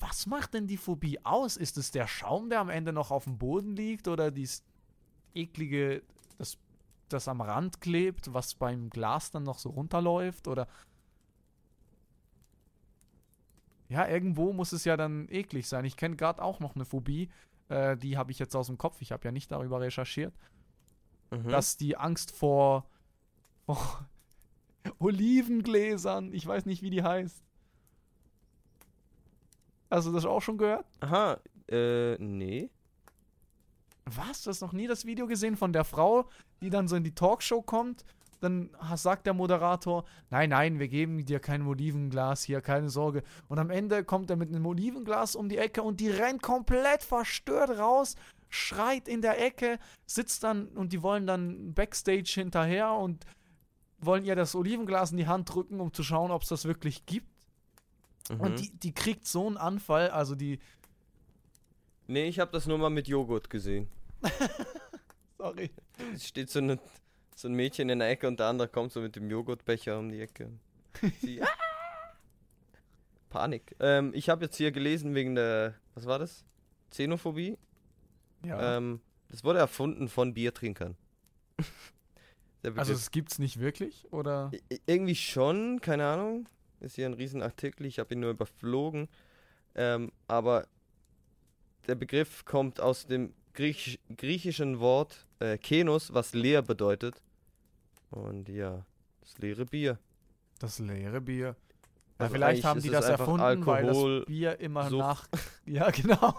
[0.00, 1.56] was macht denn die Phobie aus?
[1.56, 4.62] Ist es der Schaum, der am Ende noch auf dem Boden liegt oder dieses
[5.34, 6.02] eklige,
[6.38, 6.58] das,
[7.08, 10.48] das am Rand klebt, was beim Glas dann noch so runterläuft?
[10.48, 10.68] Oder.
[13.88, 15.84] Ja, irgendwo muss es ja dann eklig sein.
[15.84, 17.30] Ich kenne gerade auch noch eine Phobie,
[17.68, 19.00] äh, die habe ich jetzt aus dem Kopf.
[19.00, 20.34] Ich habe ja nicht darüber recherchiert,
[21.30, 21.48] mhm.
[21.48, 22.86] dass die Angst vor,
[23.66, 24.08] vor
[24.98, 27.42] Olivengläsern, ich weiß nicht, wie die heißt.
[29.90, 30.86] Hast du das auch schon gehört?
[31.00, 32.70] Aha, äh, nee.
[34.16, 34.42] Was?
[34.42, 36.28] Du hast noch nie das Video gesehen von der Frau,
[36.60, 38.04] die dann so in die Talkshow kommt?
[38.40, 43.24] Dann sagt der Moderator, nein, nein, wir geben dir kein Olivenglas hier, keine Sorge.
[43.48, 47.02] Und am Ende kommt er mit einem Olivenglas um die Ecke und die rennt komplett
[47.02, 48.14] verstört raus,
[48.48, 53.26] schreit in der Ecke, sitzt dann und die wollen dann Backstage hinterher und
[54.00, 57.06] wollen ihr das Olivenglas in die Hand drücken, um zu schauen, ob es das wirklich
[57.06, 57.28] gibt.
[58.30, 58.40] Mhm.
[58.40, 60.60] Und die, die kriegt so einen Anfall, also die.
[62.06, 63.88] nee, ich habe das nur mal mit Joghurt gesehen.
[65.38, 65.70] Sorry.
[66.14, 66.78] Es steht so, eine,
[67.34, 70.10] so ein Mädchen in der Ecke und der andere kommt so mit dem Joghurtbecher um
[70.10, 70.50] die Ecke.
[71.20, 71.48] Sie, ah!
[73.28, 73.76] Panik.
[73.80, 76.44] Ähm, ich habe jetzt hier gelesen wegen der, was war das?
[76.90, 77.58] Xenophobie.
[78.44, 78.76] Ja.
[78.76, 80.96] Ähm, das wurde erfunden von Biertrinkern.
[82.76, 84.50] also, es gibt's nicht wirklich, oder?
[84.86, 86.48] Irgendwie schon, keine Ahnung.
[86.80, 89.08] Ist hier ein Riesenartikel, ich habe ihn nur überflogen.
[89.74, 90.66] Ähm, aber
[91.86, 97.20] der Begriff kommt aus dem Griechisch, griechischen Wort äh, Kenos, was leer bedeutet.
[98.12, 98.86] Und ja,
[99.20, 99.98] das leere Bier.
[100.60, 101.46] Das leere Bier.
[101.48, 101.54] Ja,
[102.18, 104.98] Also vielleicht haben die das erfunden, weil Alkohol- das Bier immer Sucht.
[105.00, 105.28] nach.
[105.66, 106.34] Ja, genau.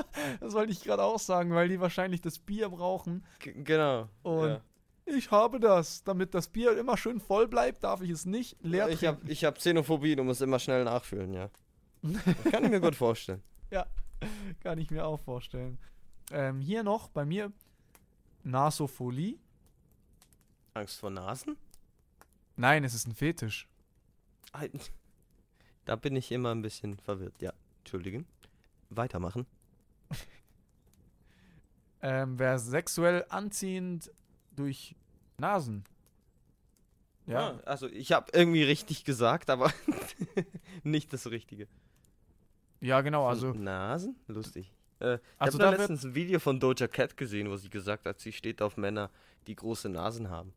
[0.40, 3.26] das wollte ich gerade auch sagen, weil die wahrscheinlich das Bier brauchen.
[3.40, 4.08] G genau.
[4.22, 4.60] Und ja.
[5.04, 6.02] ich habe das.
[6.02, 9.30] Damit das Bier immer schön voll bleibt, darf ich es nicht leer Ich habe trinken.
[9.30, 11.50] ich hab Xenophobie, du musst immer schnell nachfüllen, ja.
[12.50, 13.42] Kann ich mir gut vorstellen.
[14.60, 15.78] Kann ich mir auch vorstellen.
[16.30, 17.52] Ähm, hier noch bei mir
[18.42, 19.38] Nasophilie.
[20.74, 21.56] Angst vor Nasen?
[22.56, 23.68] Nein, es ist ein Fetisch.
[25.86, 27.52] Da bin ich immer ein bisschen verwirrt, ja.
[27.80, 28.26] Entschuldigen.
[28.90, 29.46] Weitermachen.
[32.00, 34.10] Ähm, wer sexuell anziehend
[34.54, 34.94] durch
[35.38, 35.84] Nasen.
[37.26, 39.72] Ja, Ah, also ich habe irgendwie richtig gesagt, aber
[40.82, 41.66] nicht das Richtige.
[42.82, 43.26] ja genau.
[43.26, 44.16] Also, Nasen?
[44.26, 44.70] Lustig.
[45.04, 48.20] Äh, ich also habe letztens ein Video von Doja Cat gesehen, wo sie gesagt hat,
[48.20, 49.10] sie steht auf Männer,
[49.46, 50.54] die große Nasen haben,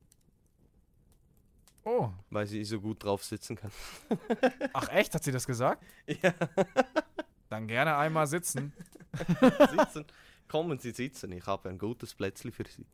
[1.84, 3.72] oh, weil sie so gut drauf sitzen kann.
[4.74, 5.84] ach echt, hat sie das gesagt?
[6.08, 6.34] ja,
[7.50, 8.74] Dann gerne einmal sitzen.
[9.72, 10.06] sitzen.
[10.50, 12.86] Kommen Sie sitzen, ich habe ein gutes Plätzchen für Sie.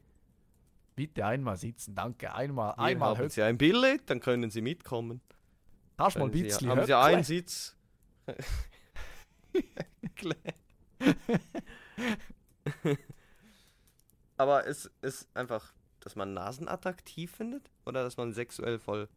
[0.96, 2.34] Bitte einmal sitzen, danke.
[2.34, 3.30] Einmal, Hier einmal haben.
[3.30, 5.22] Sie ein Billett, dann können Sie mitkommen.
[5.98, 7.76] Hast mal ein bisschen haben Sie einen Sitz?
[14.38, 19.08] Aber es ist einfach, dass man Nasen attraktiv findet oder dass man sexuell voll.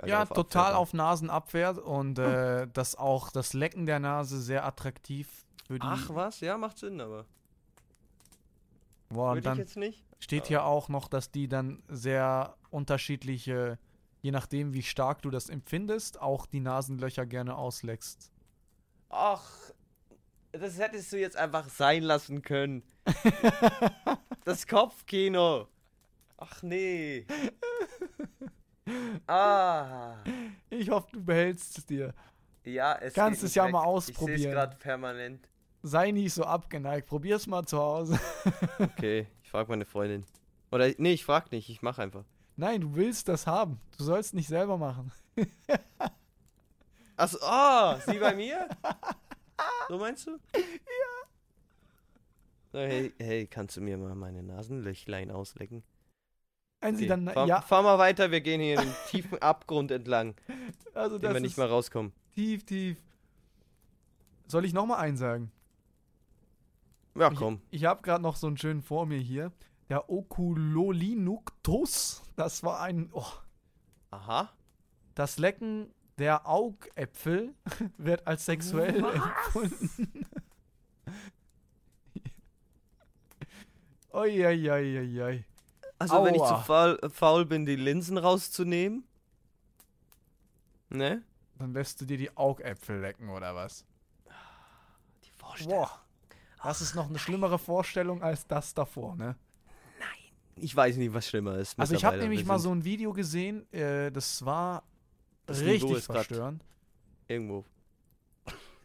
[0.00, 0.78] Ja, darauf total abfährt?
[0.78, 5.86] auf Nasen abwehrt und äh, dass auch das Lecken der Nase sehr attraktiv für die.
[5.86, 7.26] Ach was, ja, macht Sinn, aber.
[9.08, 10.04] Boah, und Würde ich dann jetzt nicht.
[10.18, 13.78] steht hier auch noch, dass die dann sehr unterschiedliche,
[14.20, 18.32] je nachdem wie stark du das empfindest, auch die Nasenlöcher gerne ausleckst.
[19.10, 19.46] Ach,
[20.58, 22.82] das hättest du jetzt einfach sein lassen können.
[24.44, 25.68] das Kopfkino.
[26.36, 27.26] Ach nee.
[29.26, 30.16] Ah.
[30.70, 32.14] Ich hoffe, du behältst es dir.
[32.64, 33.72] Ja, es Kannst geht es ja weg.
[33.72, 34.40] mal Ich sehe ausprobieren.
[34.40, 35.48] es gerade permanent.
[35.82, 37.06] Sei nicht so abgeneigt.
[37.08, 38.18] Probier's mal zu Hause.
[38.78, 40.24] Okay, ich frage meine Freundin.
[40.70, 42.24] Oder nee, ich frag nicht, ich mach einfach.
[42.56, 43.80] Nein, du willst das haben.
[43.96, 45.12] Du sollst nicht selber machen.
[47.16, 48.68] Achso, oh, sie bei mir?
[49.88, 50.32] So meinst du?
[50.54, 50.60] Ja.
[52.72, 55.82] Hey, hey, kannst du mir mal meine Nasenlöchlein auslecken?
[56.82, 59.90] Sie Okay, dann, fahr, ja, fahr mal weiter, wir gehen hier in den tiefen Abgrund
[59.90, 60.34] entlang,
[60.92, 62.12] also den wir nicht mehr rauskommen.
[62.34, 62.98] tief, tief.
[64.48, 65.50] Soll ich nochmal einsagen?
[67.14, 67.62] Ja, Ich- komm.
[67.70, 69.50] Ich habe gerade noch so einen schönen vor mir hier.
[69.88, 72.22] Der Oculolinuktus.
[72.36, 73.08] Das war ein.
[73.12, 73.24] Oh,
[74.10, 74.52] Aha.
[75.14, 77.54] das Lecken der Augäpfel
[77.98, 79.14] wird als sexuell Was?
[79.14, 80.26] empfunden.
[84.12, 85.44] Uiuiuiui.
[85.98, 86.62] Also, wenn ich zu Aua.
[86.62, 89.04] faul, faul bin, die Linsen rauszunehmen?
[90.88, 91.22] Ne?
[91.58, 93.84] Dann lässt du dir die Augäpfel lecken, oder was?
[95.24, 95.78] Die Vorstellung.
[95.78, 96.00] Boah.
[96.62, 99.36] Das ist noch eine schlimmere Vorstellung als das davor, ne?
[100.56, 101.78] Ich weiß nicht, was schlimmer ist.
[101.78, 104.84] Also ich habe nämlich mal so ein Video gesehen, äh, das war
[105.46, 106.64] Das richtig verstörend.
[107.28, 107.64] Irgendwo.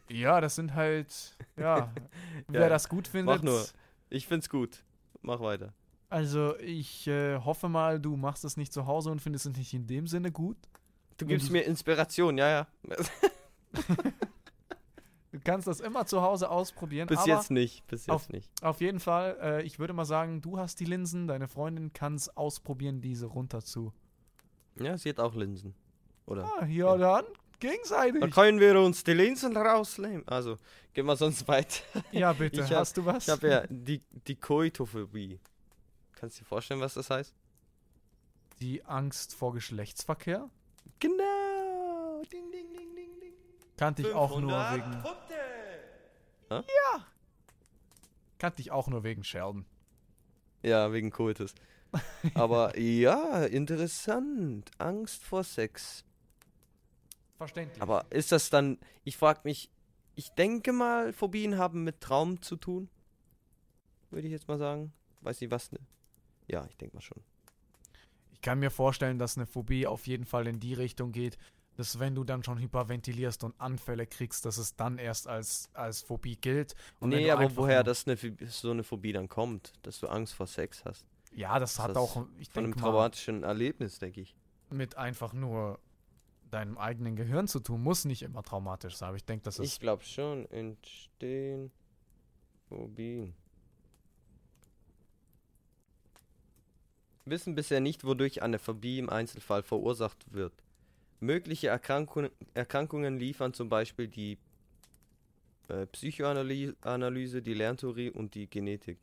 [0.09, 1.91] Ja, das sind halt, ja,
[2.47, 3.43] wer Ja, das gut findet.
[3.43, 3.63] nur.
[4.09, 4.83] Ich find's gut.
[5.21, 5.73] Mach weiter.
[6.09, 9.73] Also ich äh, hoffe mal, du machst es nicht zu Hause und findest es nicht
[9.73, 10.57] in dem Sinne gut.
[11.17, 12.67] Du gibst du- mir Inspiration, ja, ja.
[15.31, 17.85] Du kannst das immer zu Hause ausprobieren, Bis jetzt nicht.
[17.85, 18.49] Bis jetzt auf- nicht.
[18.63, 22.15] auf jeden Fall, äh, ich würde mal sagen, du hast die Linsen, deine Freundin kann
[22.15, 23.93] es ausprobieren, diese runter zu.
[24.79, 25.75] Ja, sie hat auch Linsen.
[26.29, 26.49] Oder?
[26.59, 27.25] Ah, ja, dann
[27.59, 28.21] gegenseitig.
[28.21, 30.27] Dann können wir uns die Linsen rausnehmen.
[30.27, 30.57] Also,
[30.93, 31.81] gehen wir sonst weiter.
[32.11, 32.61] Ja, bitte.
[32.63, 33.23] Ich hab- Hast du was?
[33.27, 35.39] Ich habe ja die, die Koitophobie.
[36.15, 37.33] Kannst du dir vorstellen, was das heißt?
[38.61, 40.49] Die Angst vor Geschlechtsverkehr?
[40.99, 42.21] Genau.
[42.31, 43.33] Ding, ding, ding, ding, ding.
[43.77, 44.91] Kannte ich auch nur 500 wegen.
[45.01, 46.63] Punkte.
[48.37, 49.65] Kannte ich auch nur wegen Sheldon.
[50.61, 51.53] Ja, wegen Koitus.
[52.33, 54.69] Aber ja, interessant.
[54.77, 56.03] Angst vor Sex.
[57.39, 57.81] Verständlich.
[57.81, 59.71] Aber ist das dann, ich frage mich,
[60.15, 62.89] ich denke mal, Phobien haben mit Traum zu tun.
[64.09, 64.91] Würde ich jetzt mal sagen.
[65.21, 65.79] Weiß nicht, was ne.
[66.47, 67.23] Ja, ich denke mal schon.
[68.33, 71.37] Ich kann mir vorstellen, dass eine Phobie auf jeden Fall in die Richtung geht,
[71.77, 76.01] dass wenn du dann schon hyperventilierst und Anfälle kriegst, dass es dann erst als, als
[76.01, 76.75] Phobie gilt.
[76.99, 78.17] Und nee, aber woher das eine,
[78.47, 81.05] so eine Phobie dann kommt, dass du Angst vor Sex hast.
[81.31, 84.35] Ja, das ist hat das auch, ich Von einem traumatischen Erlebnis, denke ich.
[84.69, 85.79] mit einfach nur
[86.49, 87.81] deinem eigenen Gehirn zu tun.
[87.81, 91.71] Muss nicht immer traumatisch sein, aber ich denke, das ist Ich glaube schon, entstehen
[92.67, 93.33] Phobien.
[97.25, 100.53] Wissen bisher nicht, wodurch eine Phobie im Einzelfall verursacht wird.
[101.19, 104.37] Mögliche Erkrankungen, Erkrankungen liefern zum Beispiel die
[105.67, 108.97] äh, Psychoanalyse, Analyse, die Lerntheorie und die Genetik.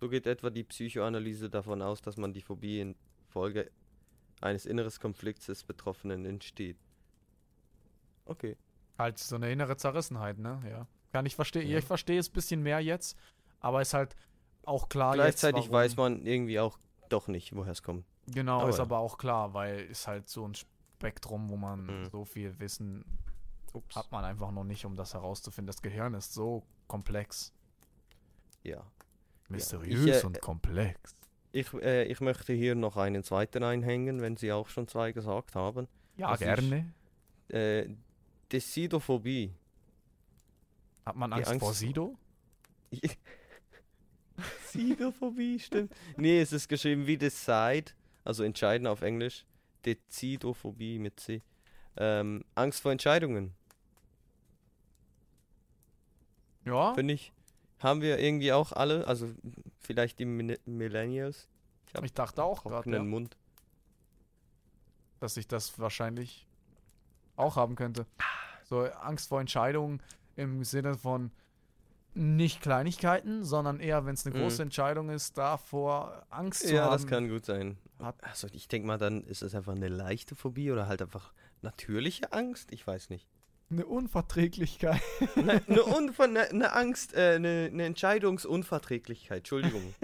[0.00, 3.70] So geht etwa die Psychoanalyse davon aus, dass man die Phobie infolge
[4.40, 6.76] eines inneren Konflikts des Betroffenen entsteht.
[8.26, 8.56] Okay.
[8.98, 10.62] halt so eine innere Zerrissenheit, ne?
[10.68, 10.86] Ja.
[11.12, 11.68] Kann ich verstehen.
[11.68, 11.78] Ja.
[11.78, 13.16] Ich verstehe es ein bisschen mehr jetzt,
[13.60, 14.14] aber ist halt
[14.64, 16.78] auch klar Gleichzeitig jetzt, weiß man irgendwie auch
[17.08, 18.04] doch nicht, woher es kommt.
[18.26, 18.82] Genau, Aber ist ja.
[18.84, 22.10] aber auch klar, weil ist halt so ein Spektrum, wo man Mhm.
[22.10, 23.04] so viel Wissen
[23.74, 23.94] Ups.
[23.96, 25.66] hat man einfach noch nicht, um das herauszufinden.
[25.66, 27.52] Das Gehirn ist so komplex.
[28.62, 28.82] Ja.
[29.50, 31.14] Mysteriös Ich, äh, und komplex.
[31.56, 35.54] Ich, äh, ich möchte hier noch einen zweiten einhängen, wenn Sie auch schon zwei gesagt
[35.54, 35.86] haben.
[36.16, 36.92] Ja, das ist- gerne.
[37.48, 37.88] Äh,
[38.50, 39.52] Decidophobie.
[41.06, 42.16] Hat man Angst, Angst vor Sido?
[44.72, 45.92] Decidophobie, stimmt.
[46.16, 47.92] Nee, es ist geschrieben wie Decide,
[48.24, 49.44] also entscheiden auf Englisch.
[49.84, 51.40] Decidophobie mit C.
[51.96, 53.54] Ähm, Angst vor Entscheidungen,
[56.64, 56.94] Ja.
[56.94, 57.32] finde ich.
[57.78, 59.30] Haben wir irgendwie auch alle, also
[59.84, 61.48] vielleicht die Min- Millennials.
[61.94, 63.36] hab Ich dachte auch gerade, ja, Mund.
[65.20, 66.46] dass ich das wahrscheinlich
[67.36, 68.06] auch haben könnte.
[68.64, 70.02] So Angst vor Entscheidungen
[70.36, 71.30] im Sinne von
[72.14, 74.42] nicht Kleinigkeiten, sondern eher, wenn es eine Mhm.
[74.42, 76.92] große Entscheidung ist, davor Angst zu Ja, haben.
[76.92, 77.76] das kann gut sein.
[78.22, 81.32] Also ich denke mal, dann ist es einfach eine leichte Phobie oder halt einfach
[81.62, 82.70] natürliche Angst.
[82.72, 83.26] Ich weiß nicht.
[83.70, 85.00] Eine Unverträglichkeit.
[85.36, 89.38] Eine, eine, Unver eine, eine Angst, äh, eine, eine Entscheidungsunverträglichkeit.
[89.38, 89.94] Entschuldigung.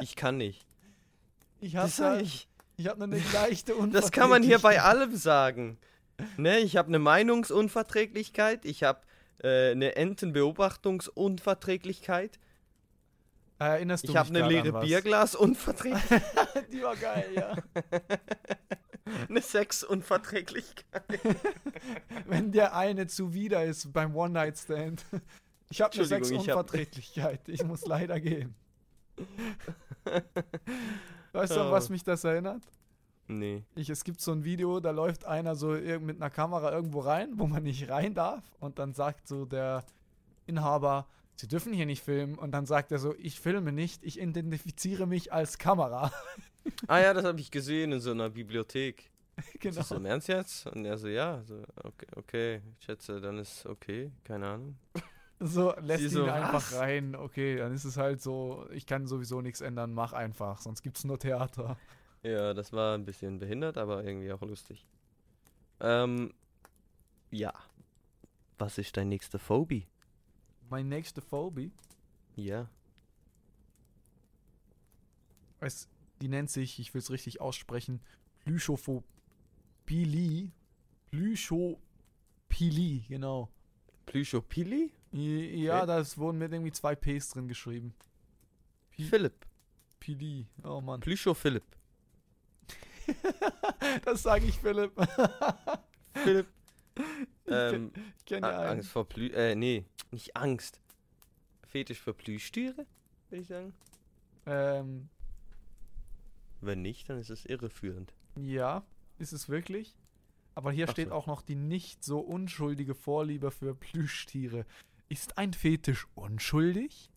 [0.00, 0.66] Ich kann nicht.
[1.60, 2.48] Ich habe sag ich.
[2.76, 3.94] ich hab nur eine leichte Unverträglichkeit.
[4.02, 5.78] das kann man hier bei allem sagen.
[6.36, 8.64] Ne, ich habe eine Meinungsunverträglichkeit.
[8.64, 9.00] Ich habe
[9.42, 12.38] äh, eine Entenbeobachtungsunverträglichkeit.
[13.58, 14.80] Erinnerst du Ich habe mich eine leere?
[14.80, 16.22] Bierglasunverträglichkeit.
[16.72, 17.56] Die war geil, ja.
[19.28, 21.02] eine Sexunverträglichkeit.
[22.26, 25.04] Wenn der eine zuwider ist beim One-Night-Stand.
[25.70, 27.48] Ich habe eine Entschuldigung, ich hab- Sexunverträglichkeit.
[27.48, 28.54] Ich muss leider gehen.
[31.32, 31.72] Weißt du, an Oh.
[31.72, 32.62] was mich das erinnert?
[33.26, 33.64] Nee.
[33.74, 37.32] Ich, es gibt so ein Video, da läuft einer so mit einer Kamera irgendwo rein,
[37.34, 38.42] wo man nicht rein darf.
[38.58, 39.84] Und dann sagt so der
[40.46, 41.06] Inhaber,
[41.40, 42.36] Sie dürfen hier nicht filmen.
[42.36, 46.10] Und dann sagt er so, ich filme nicht, ich identifiziere mich als Kamera.
[46.86, 49.10] Ah ja, das habe ich gesehen in so einer Bibliothek.
[49.60, 49.70] genau.
[49.80, 50.66] Ist das im Ernst jetzt?
[50.66, 54.78] Und er so, ja, so, okay, okay, ich schätze, dann ist okay, keine Ahnung.
[55.40, 56.74] So, lässt Sie ihn so, einfach was?
[56.74, 57.14] rein.
[57.14, 61.04] Okay, dann ist es halt so, ich kann sowieso nichts ändern, mach einfach, sonst gibt's
[61.04, 61.76] nur Theater.
[62.24, 64.84] Ja, das war ein bisschen behindert, aber irgendwie auch lustig.
[65.78, 66.34] Ähm,
[67.30, 67.52] ja.
[68.58, 69.86] Was ist dein nächster Phobie?
[70.68, 71.70] Mein nächste Phobie,
[72.34, 72.68] Ja.
[75.60, 75.88] es,
[76.20, 78.00] die nennt sich, ich will es richtig aussprechen,
[78.44, 79.02] Plüschophilie.
[81.10, 83.48] Plüschophilie, genau.
[84.06, 84.90] Plüschopili?
[85.12, 85.86] Ja, Okay.
[85.86, 87.94] das wurden mit irgendwie zwei Ps drin geschrieben.
[88.90, 89.46] Pi- Philipp.
[90.00, 90.46] Pili.
[90.64, 91.00] Oh Mann.
[91.00, 91.64] Plüscho Philipp.
[94.04, 94.92] das sage ich Philipp.
[96.14, 96.46] Philipp.
[97.44, 98.70] Ich Ähm, Ich kenne ja A- einen.
[98.78, 99.28] Angst vor Plü...
[99.28, 100.80] Äh, nee, nicht Angst.
[101.66, 102.86] Fetisch für Plüschtiere,
[103.30, 103.72] würde ich sagen.
[104.46, 105.08] Ähm,
[106.60, 108.12] Wenn nicht, dann ist es irreführend.
[108.36, 108.82] ja,
[109.18, 109.96] ist es wirklich.
[110.54, 111.14] Aber hier Ach steht so.
[111.14, 114.64] auch noch die nicht so unschuldige Vorliebe für Plüschtiere.
[115.08, 117.10] Ist ein Fetisch unschuldig?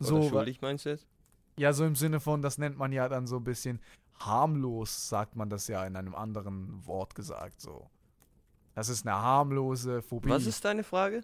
[0.00, 1.06] Oder So, schuldig meinst du jetzt?
[1.58, 3.80] ja, so im Sinne von, das nennt man ja dann so ein bisschen
[4.18, 7.90] harmlos, sagt man das ja in einem anderen Wort gesagt, so.
[8.74, 10.28] Das ist eine harmlose Phobie.
[10.30, 11.22] Was ist deine Frage?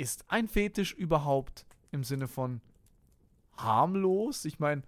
[0.00, 2.60] ist ein Fetisch überhaupt im Sinne von
[3.58, 4.44] harmlos?
[4.44, 4.82] Ich meine,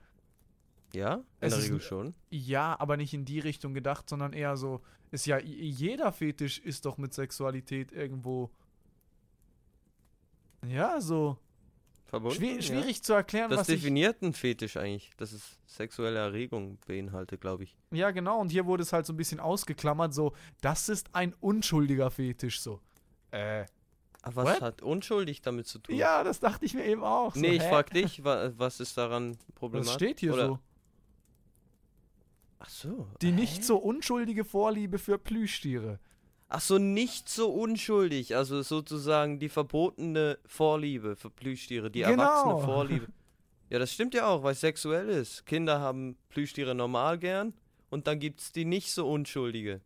[0.93, 2.14] Ja, in Es der ist Regel ein- schon.
[2.31, 4.81] ja, aber nicht in die Richtung gedacht, sondern eher so,
[5.12, 8.51] ist ja, jeder Fetisch ist doch mit Sexualität irgendwo.
[10.66, 11.37] Ja, so.
[12.07, 12.37] Verbunden?
[12.37, 12.62] Schwier ja.
[12.62, 13.81] schwierig zu erklären, Das was ich.
[13.81, 17.77] definiert einen Fetisch eigentlich, dass es sexuelle Erregung beinhaltet, glaube ich.
[17.93, 21.35] Ja, genau, und hier wurde es halt so ein bisschen ausgeklammert, so, das ist ein
[21.41, 22.81] unschuldiger Fetisch, so.
[23.31, 23.66] Äh.
[24.23, 24.62] Aber was What?
[24.62, 25.95] hat unschuldig damit zu tun?
[25.95, 27.35] Ja, das dachte ich mir eben auch.
[27.35, 27.68] So, nee, ich hä?
[27.71, 29.89] frag dich, wa was ist daran problematisch?
[29.89, 30.59] Was steht hier Oder- so?
[32.59, 33.07] Ach so.
[33.23, 33.33] Die hä?
[33.33, 35.99] nicht so unschuldige Vorliebe für Plüschtiere.
[36.49, 38.37] Ach so, nicht so unschuldig.
[38.37, 42.23] Also sozusagen die verbotene Vorliebe für Plüschtiere, die Genau.
[42.23, 43.07] erwachsene Vorliebe.
[43.71, 45.47] Ja, das stimmt ja auch, weil es sexuell ist.
[45.47, 47.55] Kinder haben Plüschtiere normal gern
[47.89, 49.81] und dann gibt's die nicht so unschuldige.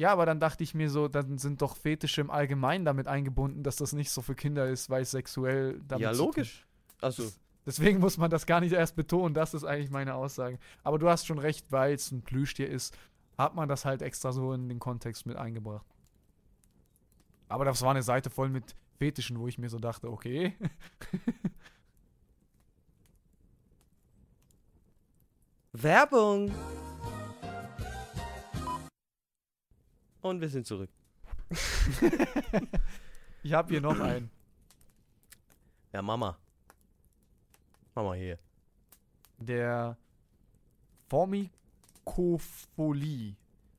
[0.00, 3.62] Ja, aber dann dachte ich mir so, dann sind doch Fetische im Allgemeinen damit eingebunden,
[3.62, 6.66] dass das nicht so für Kinder ist, weil es sexuell damit ja, logisch.
[7.02, 7.30] Also,
[7.66, 10.58] Deswegen muss man das gar nicht erst betonen, das ist eigentlich meine Aussage.
[10.84, 12.96] Aber du hast schon recht, weil es ein Plüschtier ist,
[13.36, 15.84] hat man das halt extra so in den Kontext mit eingebracht.
[17.50, 20.56] Aber das war eine Seite voll mit Fetischen, wo ich mir so dachte, okay.
[25.72, 26.50] Werbung.
[30.20, 30.90] Und wir sind zurück.
[33.42, 34.30] ich habe hier noch einen.
[35.92, 36.38] Ja, Mama.
[37.94, 38.38] Mama hier.
[39.38, 39.96] Der
[41.08, 43.36] Formikophilie.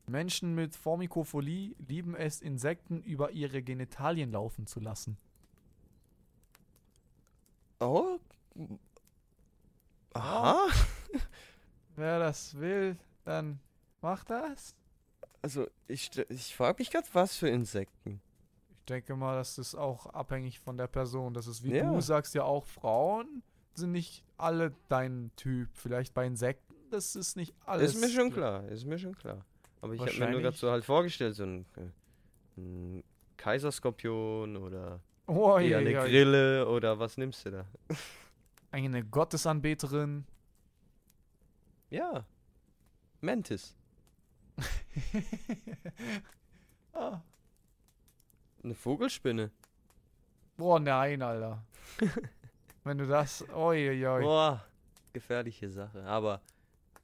[0.07, 5.17] Menschen mit Formikophilie lieben es, Insekten über ihre Genitalien laufen zu lassen.
[7.79, 8.19] Oh.
[10.13, 10.67] Aha.
[11.95, 13.61] Wer das will, dann
[14.01, 14.75] macht das.
[15.41, 18.21] Also, ich, ich frage mich gerade, was für Insekten.
[18.69, 21.33] Ich denke mal, das ist auch abhängig von der Person.
[21.33, 21.91] Das ist wie Ja.
[21.91, 23.41] du sagst ja auch, Frauen
[23.73, 25.69] sind nicht alle dein Typ.
[25.73, 27.95] Vielleicht bei Insekten, das ist nicht alles.
[27.95, 29.45] Ist mir schon klar, ist mir schon klar.
[29.81, 33.03] Aber ich habe mir nur gerade so halt vorgestellt, so ein, äh, ein
[33.37, 36.01] Kaiserskorpion oder Oh, je, eine je, je.
[36.09, 37.65] Grille oder was nimmst du da?
[38.71, 40.25] Eine Gottesanbeterin.
[41.89, 42.25] Ja.
[43.21, 43.75] Mantis.
[46.93, 47.21] ah.
[48.63, 49.51] Eine Vogelspinne.
[50.57, 51.63] Boah, nein, Alter.
[52.83, 53.47] Wenn du das.
[53.49, 54.05] Oi.
[54.21, 54.63] Boah,
[55.13, 56.03] gefährliche Sache.
[56.03, 56.41] Aber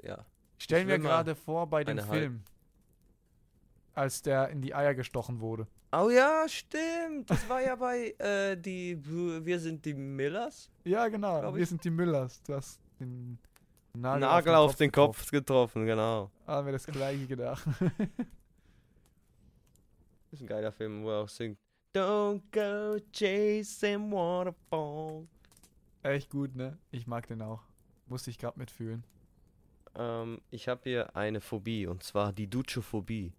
[0.02, 0.26] ja.
[0.58, 2.00] Ich stell ich mir will mal gerade vor bei dem.
[2.00, 2.44] Film,
[3.94, 5.68] als der in die Eier gestochen wurde.
[5.92, 7.30] Oh ja, stimmt.
[7.30, 10.70] Das war ja bei äh, die Wir sind die Millers.
[10.84, 11.56] Ja, genau.
[11.56, 12.42] Wir sind die Müllers.
[12.44, 13.40] Du hast den
[14.02, 16.30] Nagel, Nagel auf den Kopf getroffen, genau.
[16.46, 17.66] Haben wir das gleiche gedacht.
[20.32, 21.58] ist ein geiler Film, wo er auch singt.
[21.96, 25.28] Don't go chasing waterfall.
[26.04, 26.78] Echt gut, ne?
[26.92, 27.64] Ich mag den auch.
[28.06, 29.04] Musste ich gerade mitfühlen.
[29.96, 33.34] Ähm, ich habe hier eine Phobie und zwar die Duchophobie.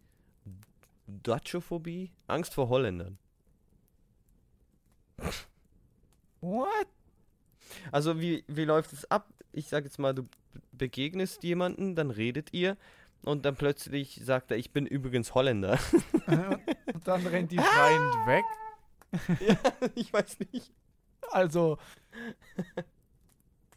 [1.07, 2.11] Duchophobie?
[2.27, 3.17] Angst vor Holländern.
[6.41, 6.89] What?
[7.93, 9.29] Also wie, wie läuft es ab?
[9.53, 10.31] Ich sag jetzt mal, du be-
[10.73, 12.77] begegnest jemanden, dann redet ihr
[13.23, 15.79] und dann plötzlich sagt er, ich bin übrigens Holländer.
[16.27, 18.45] Und dann rennt die schreiend weg.
[19.49, 19.57] ja,
[19.95, 20.73] ich weiß nicht.
[21.31, 21.79] Also.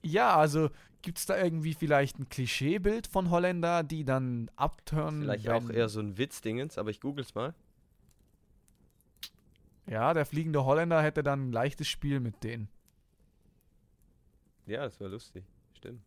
[0.04, 0.70] Ja, also
[1.02, 5.22] gibt's da irgendwie vielleicht ein Klischeebild von Holländer, die dann abtören?
[5.22, 7.54] Vielleicht auch eher so ein Witzdingens, aber ich google's mal.
[9.88, 12.70] Ja, der fliegende Holländer hätte dann ein leichtes Spiel mit denen.
[14.66, 15.44] Ja, das wäre lustig.
[15.74, 16.02] Stimmt.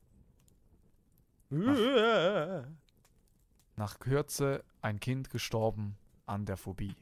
[3.77, 5.97] Nach Kürze ein Kind gestorben
[6.27, 6.95] an der Phobie.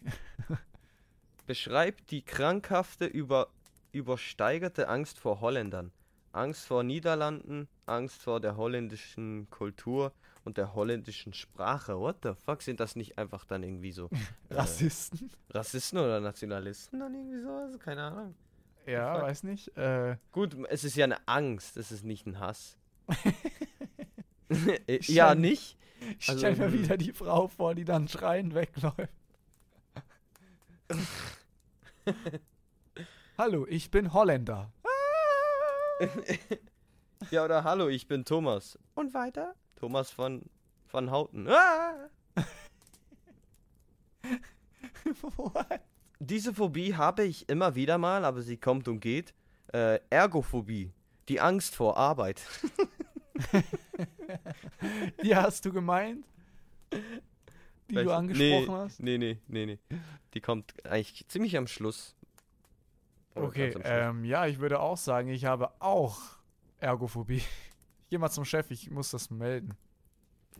[1.47, 3.49] Beschreibt die krankhafte, über,
[3.93, 5.93] übersteigerte Angst vor Holländern.
[6.33, 10.13] Angst vor Niederlanden, Angst vor der holländischen Kultur
[10.45, 11.99] und der holländischen Sprache.
[11.99, 12.63] What the fuck?
[12.63, 14.17] Sind das nicht einfach dann irgendwie so äh,
[14.55, 15.31] Rassisten?
[15.51, 17.79] Rassisten oder Nationalisten dann irgendwie sowas?
[17.79, 18.35] Keine Ahnung.
[18.87, 19.23] Ja, fuck?
[19.23, 19.77] weiß nicht.
[19.77, 22.77] Äh, Gut, es ist ja eine Angst, es ist nicht ein Hass.
[24.87, 25.79] Äh, ja, stell- nicht?
[26.19, 26.73] ich Also, stell mir hm.
[26.75, 29.09] wieder die Frau vor, die dann schreiend wegläuft.
[33.39, 34.71] Hallo, ich bin Holländer.
[37.31, 38.79] ja, oder hallo, ich bin Thomas.
[38.95, 39.55] Und weiter?
[39.77, 40.43] Thomas von,
[40.87, 41.49] von Houten.
[41.49, 42.11] Ah!
[45.37, 45.81] What?
[46.25, 49.35] Diese Phobie habe ich immer wieder mal, aber sie kommt und geht.
[49.73, 50.93] Äh, Ergophobie.
[51.29, 52.41] Die Angst vor Arbeit.
[55.25, 56.25] Die hast du gemeint?
[56.93, 58.09] Die Welche?
[58.09, 59.03] du angesprochen nee, hast?
[59.03, 59.79] Nee, nee, nee, nee.
[60.35, 62.15] Die kommt eigentlich ziemlich am Schluss.
[63.35, 63.85] Oder Okay, am Schluss.
[63.87, 66.21] ähm, ja, ich würde auch sagen, ich habe auch
[66.79, 67.43] Ergophobie.
[68.05, 69.75] Ich gehe mal zum Chef, ich muss das melden.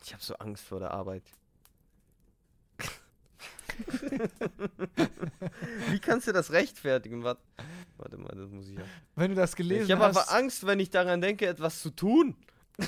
[0.03, 1.23] Ich habe so Angst vor der Arbeit.
[5.91, 7.25] Wie kannst du das rechtfertigen?
[7.25, 7.41] Warte,
[7.97, 8.85] warte mal, das muss ich ja.
[9.17, 10.17] Wenn du das gelesen Ich habe hast.
[10.17, 12.37] aber Angst, wenn ich daran denke, etwas zu tun.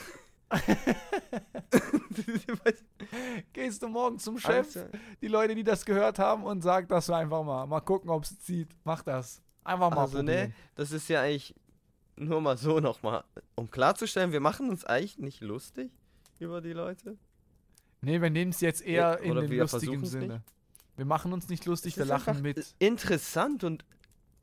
[3.53, 4.85] Gehst du morgen zum Chef, ja.
[5.21, 7.67] die Leute, die das gehört haben, und sag das einfach mal.
[7.67, 8.69] Mal gucken, ob es zieht.
[8.85, 9.43] Mach das.
[9.65, 10.49] Einfach mal Also, probieren.
[10.49, 11.55] ne, das ist ja eigentlich
[12.17, 13.25] nur mal so nochmal,
[13.57, 15.91] um klarzustellen, wir machen uns eigentlich nicht lustig
[16.39, 17.17] über die Leute.
[18.03, 20.43] Nee, wir nehmen es jetzt eher in oder den lustigen Sinne.
[20.97, 22.75] Wir machen uns nicht lustig, wir lachen mit.
[22.79, 23.85] Interessant und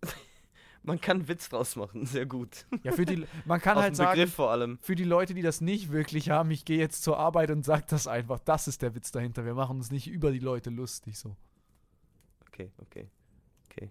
[0.84, 2.66] man kann Witz draus machen, sehr gut.
[2.84, 4.78] Ja, für die, man kann halt sagen, Begriff vor allem.
[4.82, 7.88] für die Leute, die das nicht wirklich haben, ich gehe jetzt zur Arbeit und sag
[7.88, 8.40] das einfach.
[8.40, 9.46] Das ist der Witz dahinter.
[9.46, 11.36] Wir machen uns nicht über die Leute lustig so.
[12.48, 13.10] Okay, okay,
[13.70, 13.90] okay.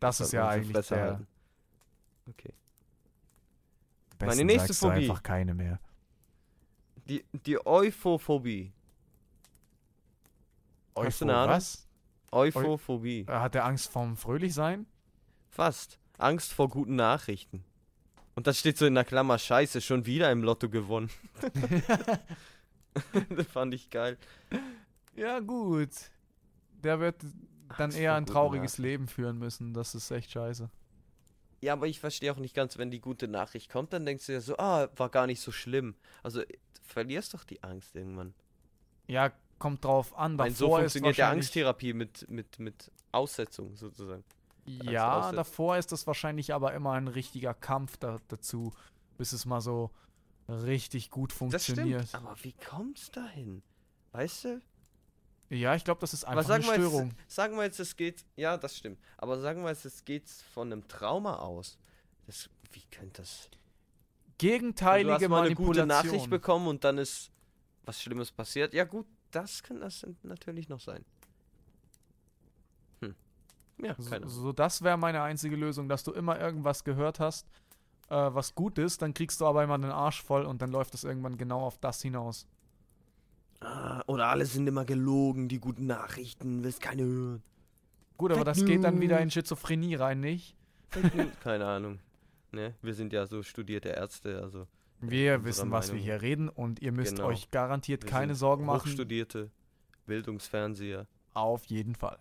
[0.00, 1.04] Das Sollte ist ja eigentlich Fresse der.
[1.04, 1.26] halten.
[2.28, 2.54] Okay.
[4.18, 5.00] Besten nächste sagst du Phobie.
[5.02, 5.80] einfach keine mehr.
[7.08, 8.72] Die, die Euphophobie.
[10.96, 11.56] Hast du eine Eupho- Ahnung?
[11.56, 11.86] Was?
[12.32, 13.26] Euphophobie.
[13.28, 14.86] Äh, Hat er Angst vorm Fröhlichsein?
[15.48, 15.98] Fast.
[16.18, 17.64] Angst vor guten Nachrichten.
[18.34, 21.10] Und das steht so in der Klammer, scheiße, schon wieder im Lotto gewonnen.
[23.36, 24.16] das fand ich geil.
[25.16, 25.90] Ja, gut.
[26.82, 27.16] Der wird
[27.76, 28.78] dann Angst eher ein trauriges.
[28.78, 29.74] Leben führen müssen.
[29.74, 30.70] Das ist echt scheiße.
[31.60, 34.32] Ja, aber ich verstehe auch nicht ganz, wenn die gute Nachricht kommt, dann denkst du
[34.32, 35.94] ja so, ah, war gar nicht so schlimm.
[36.22, 36.42] Also,
[36.82, 38.32] verlierst doch die Angst irgendwann.
[39.06, 40.36] Ja, kommt drauf an.
[40.36, 44.24] Davor so ist funktioniert ja Angsttherapie mit, mit, mit Aussetzung sozusagen.
[44.64, 48.72] Ja, davor ist das wahrscheinlich aber immer ein richtiger Kampf da, dazu,
[49.18, 49.90] bis es mal so
[50.48, 52.08] richtig gut Das funktioniert.
[52.08, 52.24] stimmt.
[52.26, 53.62] Aber wie kommt's dahin?
[54.12, 54.60] Weißt du?
[55.50, 57.08] Ja, ich glaube, das ist einfach eine Störung.
[57.08, 58.24] jetzt, sagen wir jetzt, es geht.
[58.36, 58.98] Ja, das stimmt.
[59.18, 61.78] Aber sagen wir jetzt, es geht von einem Trauma aus.
[62.26, 63.50] Das, wie könnte das.
[63.50, 63.58] du
[64.38, 65.88] Gegenteilige hast mal eine gute Manipulation.
[65.88, 67.30] Nachricht bekommen und dann ist
[67.84, 68.72] was Schlimmes passiert.
[68.74, 71.04] Ja, gut, das kann das natürlich noch sein.
[73.00, 73.14] Hm.
[73.82, 74.28] Ja, So, keine Ahnung.
[74.30, 77.46] so das wäre meine einzige Lösung, dass du immer irgendwas gehört hast,
[78.08, 80.94] äh, was gut ist, dann kriegst du aber immer den Arsch voll und dann läuft
[80.94, 82.46] es irgendwann genau auf das hinaus.
[83.60, 87.42] Ah, oder alle sind immer gelogen, die guten Nachrichten, willst keine hören.
[88.16, 90.54] Gut, aber das geht dann wieder in Schizophrenie rein, nicht?
[91.42, 92.00] keine Ahnung.
[92.52, 92.74] Ne?
[92.82, 94.66] Wir sind ja so studierte Ärzte, also
[95.00, 96.04] Wir Unsere wissen, was wir Meinung.
[96.04, 97.28] hier reden und ihr müsst Genau.
[97.28, 98.86] euch garantiert wir keine Sorgen machen.
[98.90, 99.50] Hochstudierte
[100.06, 101.06] Bildungsfernseher.
[101.34, 102.18] Auf jeden Fall.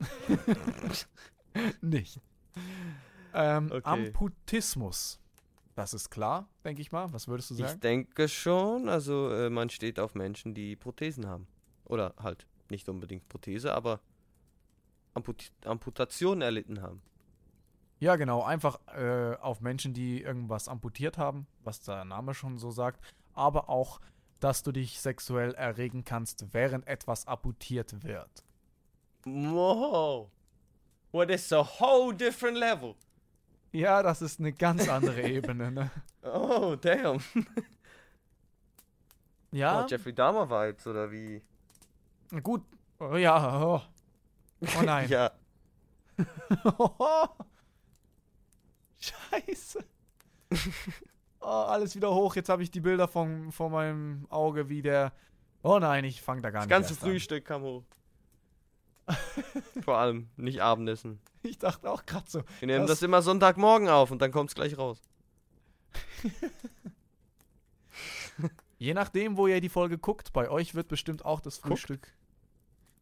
[1.80, 2.20] Nicht.
[3.34, 3.80] Ähm, Okay.
[3.84, 5.18] Amputismus.
[5.74, 7.12] Das ist klar, denke ich mal.
[7.12, 7.80] Was würdest du Ich sagen?
[7.80, 11.46] denke schon, also äh, man steht auf Menschen, die Prothesen haben.
[11.84, 14.00] Oder halt nicht unbedingt Prothese, aber
[15.14, 17.00] Amput Amputationen erlitten haben.
[18.02, 18.42] Ja, genau.
[18.42, 23.00] Einfach äh, auf Menschen, die irgendwas amputiert haben, was der Name schon so sagt.
[23.32, 24.00] Aber auch,
[24.40, 28.42] dass du dich sexuell erregen kannst, während etwas amputiert wird.
[29.24, 30.32] Wow.
[31.12, 32.96] What is a whole different level?
[33.70, 35.90] Ja, das ist eine ganz andere Ebene, ne?
[36.24, 37.20] Oh, damn.
[39.52, 41.40] Ja, Oh, Jeffrey Dahmer Vibes, oder wie?
[42.42, 42.64] gut.
[42.98, 43.80] Oh, ja, oh.
[44.76, 45.08] Oh nein.
[45.08, 45.30] Ja.
[49.02, 49.84] Scheiße.
[51.40, 52.36] Oh, alles wieder hoch.
[52.36, 55.12] Jetzt habe ich die Bilder von, vor meinem Auge, wie der.
[55.62, 57.08] Oh nein, ich fange da gar Das nicht ganze erst an.
[57.10, 57.84] Frühstück kam hoch.
[59.84, 61.18] Vor allem nicht Abendessen.
[61.42, 62.42] Ich dachte auch gerade so.
[62.60, 65.00] Wir nehmen Das- das immer Sonntagmorgen auf und dann kommt's gleich raus.
[68.78, 71.68] Je nachdem, wo ihr die Folge guckt, bei euch wird bestimmt auch das Guckt?
[71.80, 72.08] Frühstück.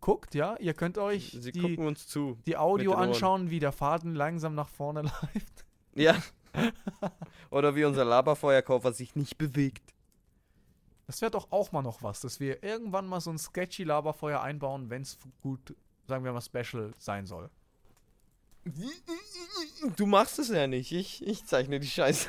[0.00, 0.56] Guckt, ja?
[0.58, 2.38] Ihr könnt euch Sie die, gucken uns zu.
[2.46, 5.02] die Audio anschauen, wie der Faden langsam nach vorne
[5.34, 5.64] läuft.
[6.00, 6.16] Ja.
[7.50, 9.94] Oder wie unser Laberfeuerkaufer sich nicht bewegt.
[11.06, 14.40] Das wäre doch auch mal noch was, dass wir irgendwann mal so ein sketchy Laberfeuer
[14.40, 15.74] einbauen, wenn es gut,
[16.06, 17.50] sagen wir mal, special sein soll.
[19.96, 20.92] Du machst es ja nicht.
[20.92, 22.28] Ich, ich zeichne die Scheiße.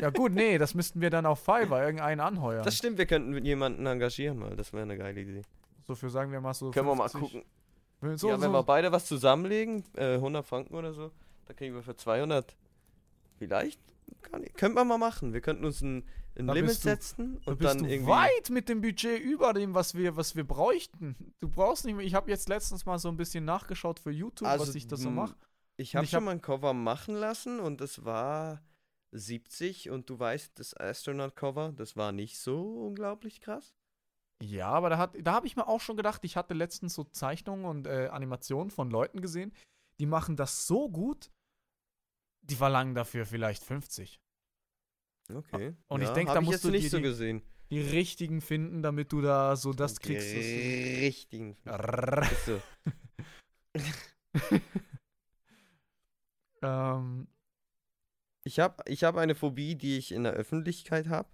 [0.00, 2.64] Ja gut, nee, das müssten wir dann auf Fiverr irgendeinen anheuern.
[2.64, 4.56] Das stimmt, wir könnten jemanden engagieren mal.
[4.56, 5.42] Das wäre eine geile Idee.
[5.86, 8.16] so für, sagen wir mal, so Können wir mal 50 gucken.
[8.16, 11.10] So, ja, wenn so, wir beide was zusammenlegen, äh, 100 Franken oder so,
[11.46, 12.56] dann kriegen wir für 200
[13.40, 13.80] vielleicht,
[14.22, 15.32] kann könnte man mal machen.
[15.32, 16.04] Wir könnten uns ein,
[16.38, 18.10] ein Da Limit du- setzen da und bist dann irgendwie...
[18.10, 21.16] weit mit dem Budget über dem, was wir, was wir bräuchten.
[21.40, 22.04] Du brauchst nicht mehr.
[22.04, 25.00] Ich habe jetzt letztens mal so ein bisschen nachgeschaut für YouTube, Also, was ich das
[25.00, 25.36] so m, mache.
[25.78, 28.60] Ich habe schon hab- mal ein Cover machen lassen und es war
[29.12, 33.74] 70 und du weißt, das Astronaut-Cover, das war nicht so unglaublich krass.
[34.42, 37.04] Ja, aber da, hat, da habe ich mir auch schon gedacht, ich hatte letztens so
[37.04, 39.52] Zeichnungen und äh, Animationen von Leuten gesehen,
[39.98, 41.30] die machen das so gut,
[42.42, 44.20] die verlangen dafür vielleicht 50.
[45.32, 45.74] Okay.
[45.88, 47.42] Und ich Ja, denk, hab da ich musst du nicht so die- gesehen.
[47.70, 50.26] Die richtigen finden, damit du da so das kriegst.
[50.26, 51.56] was du- Die richtigen.
[56.62, 57.28] Ähm,
[58.44, 61.28] Ich habe ich hab eine Phobie, die ich in der Öffentlichkeit habe.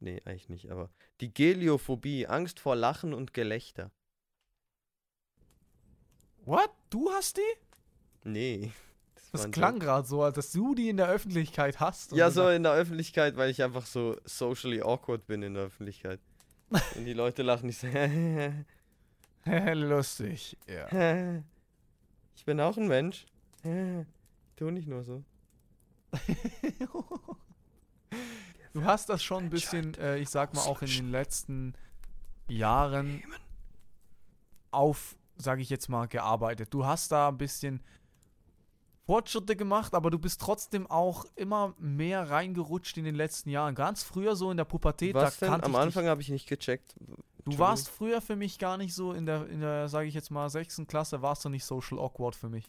[0.00, 0.90] Nee, eigentlich nicht, aber
[1.20, 3.90] die Geliophobie, Angst vor Lachen und Gelächter.
[6.44, 6.70] what?
[6.90, 7.54] Du hast die?
[8.24, 8.72] Nee.
[9.32, 12.12] Das war ein klang gerade so, als dass du die in der Öffentlichkeit hast.
[12.12, 16.20] Ja, so in der Öffentlichkeit, weil ich einfach so socially awkward bin in der Öffentlichkeit.
[16.96, 17.86] Und die Leute lachen nicht so.
[19.74, 21.42] Lustig, ja.
[22.34, 23.26] ich bin auch ein Mensch.
[24.56, 25.22] Tu nicht nur so.
[28.72, 31.74] Du hast das schon ein bisschen, äh, ich sag mal, auch in den letzten
[32.48, 33.22] Jahren
[34.70, 36.72] auf, sage ich jetzt mal, gearbeitet.
[36.72, 37.82] Du hast da ein bisschen
[39.06, 43.76] Fortschritte gemacht, aber du bist trotzdem auch immer mehr reingerutscht in den letzten Jahren.
[43.76, 45.64] Ganz früher so in der Pubertät, Was da denn?
[45.64, 46.96] Am Anfang habe ich nicht gecheckt.
[47.44, 50.30] Du warst früher für mich gar nicht so in der, in der, sage ich jetzt
[50.32, 52.68] mal, sechsten Klasse, warst du nicht social awkward für mich.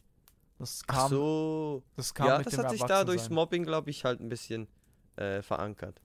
[0.60, 1.84] Das kam, Ach so.
[1.96, 3.30] das kam ja, mit das hat sich da durchs.
[3.30, 4.68] Mobbing, glaube ich, halt ein bisschen
[5.16, 6.00] äh, verankert.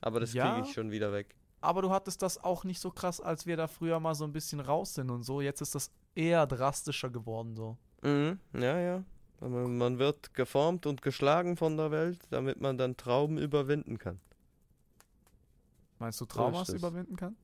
[0.00, 0.54] Aber das Ja.
[0.54, 1.34] kriege ich schon wieder weg.
[1.60, 4.32] Aber du hattest das auch nicht so krass, als wir da früher mal so ein
[4.32, 5.40] bisschen raus sind und so.
[5.40, 7.76] Jetzt ist das eher drastischer geworden so.
[8.04, 9.04] Mhm, ja, ja.
[9.40, 14.20] Aber man wird geformt und geschlagen von der Welt, damit man dann Trauben überwinden kann.
[15.98, 16.74] Meinst du So Traumas es.
[16.76, 17.36] überwinden kann?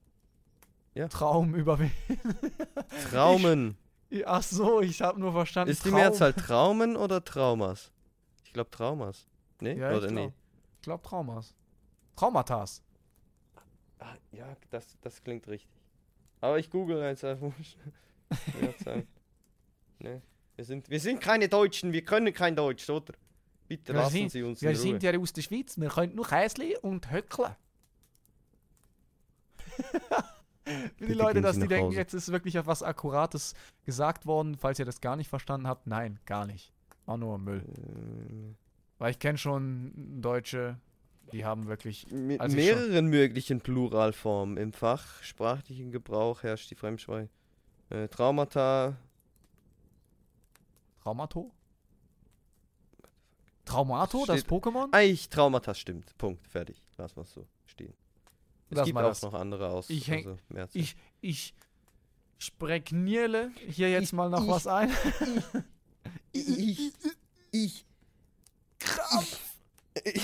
[0.94, 1.08] Ja.
[1.08, 1.94] Traum überwinden.
[3.10, 3.76] Traumen.
[4.24, 5.70] Ach so, ich habe nur verstanden.
[5.70, 6.00] Ist die Traum.
[6.00, 7.92] Mehrzahl Traumen oder Traumas?
[8.44, 9.28] Ich glaube Traumas.
[9.60, 9.74] Nee?
[9.78, 10.32] Ja, ich oder glaube nee?
[10.82, 11.54] glaub Traumas.
[12.16, 12.82] Traumatas.
[13.98, 15.70] Ah, ja, das, das klingt richtig.
[16.40, 17.52] Aber ich google jetzt einfach.
[18.60, 19.06] Mehrzahl.
[20.00, 20.20] nee.
[20.60, 23.14] Wir sind, wir sind keine Deutschen, wir können kein Deutsch, oder?
[23.66, 24.82] Bitte Wir lassen sind- Sie uns Wir in Ruhe.
[24.82, 27.56] sind ja aus der Schweiz, wir können nur Käsli und Höckle.
[30.98, 31.96] Für die Leute, dass die denken, Hause.
[31.96, 33.54] jetzt ist wirklich etwas Akkurates
[33.86, 35.86] gesagt worden, falls ihr das gar nicht verstanden habt.
[35.86, 36.74] Nein, gar nicht.
[37.06, 37.64] War nur Müll.
[37.78, 38.54] Ähm,
[38.98, 40.76] Weil ich kenne schon Deutsche,
[41.32, 42.06] die haben wirklich.
[42.10, 44.58] Mit Also mehreren möglichen Pluralformen.
[44.58, 47.30] Im fachsprachlichen Gebrauch herrscht die Fremdschwei.
[47.88, 48.98] Äh, Traumata.
[51.02, 51.50] Traumato?
[53.64, 54.88] Traumato, das Steht- Pokémon?
[54.92, 56.16] Eigentlich Traumata stimmt.
[56.18, 56.46] Punkt.
[56.48, 56.82] Fertig.
[56.96, 57.94] Lass mal so stehen.
[58.70, 59.22] Es Lass gibt auch das.
[59.22, 59.88] noch andere aus.
[59.90, 60.78] Ich häng- also.
[60.78, 61.54] Ich, ich
[62.38, 64.90] spreknierle hier jetzt Ich- mal noch ich- was ein.
[66.32, 66.92] Ich.
[67.52, 67.84] Ich.
[68.78, 69.40] Krampf.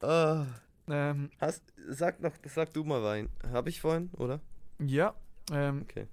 [0.00, 0.46] Ah,
[0.88, 3.28] Ähm, hast, sag noch, sag du mal Wein.
[3.50, 4.40] Hab ich vorhin, oder?
[4.78, 5.14] ja,
[5.50, 6.06] ähm, Okay.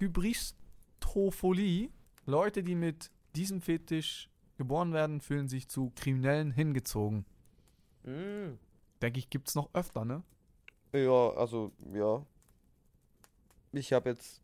[0.00, 1.90] Hybristophilie.
[2.26, 7.24] Leute, die mit diesem Fetisch geboren werden, fühlen sich zu Kriminellen hingezogen.
[8.02, 8.58] Mm.
[9.00, 10.22] Denke ich, gibt's noch öfter, ne?
[10.92, 12.24] Ja, also, ja.
[13.72, 14.42] Ich habe jetzt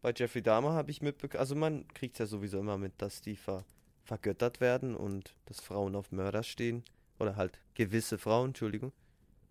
[0.00, 3.36] bei Jeffrey Dahmer habe ich mitbekommen, also man kriegt ja sowieso immer mit, dass die
[3.36, 3.64] ver
[4.04, 6.82] vergöttert werden und dass Frauen auf Mörder stehen.
[7.20, 8.92] Oder halt gewisse Frauen, Entschuldigung.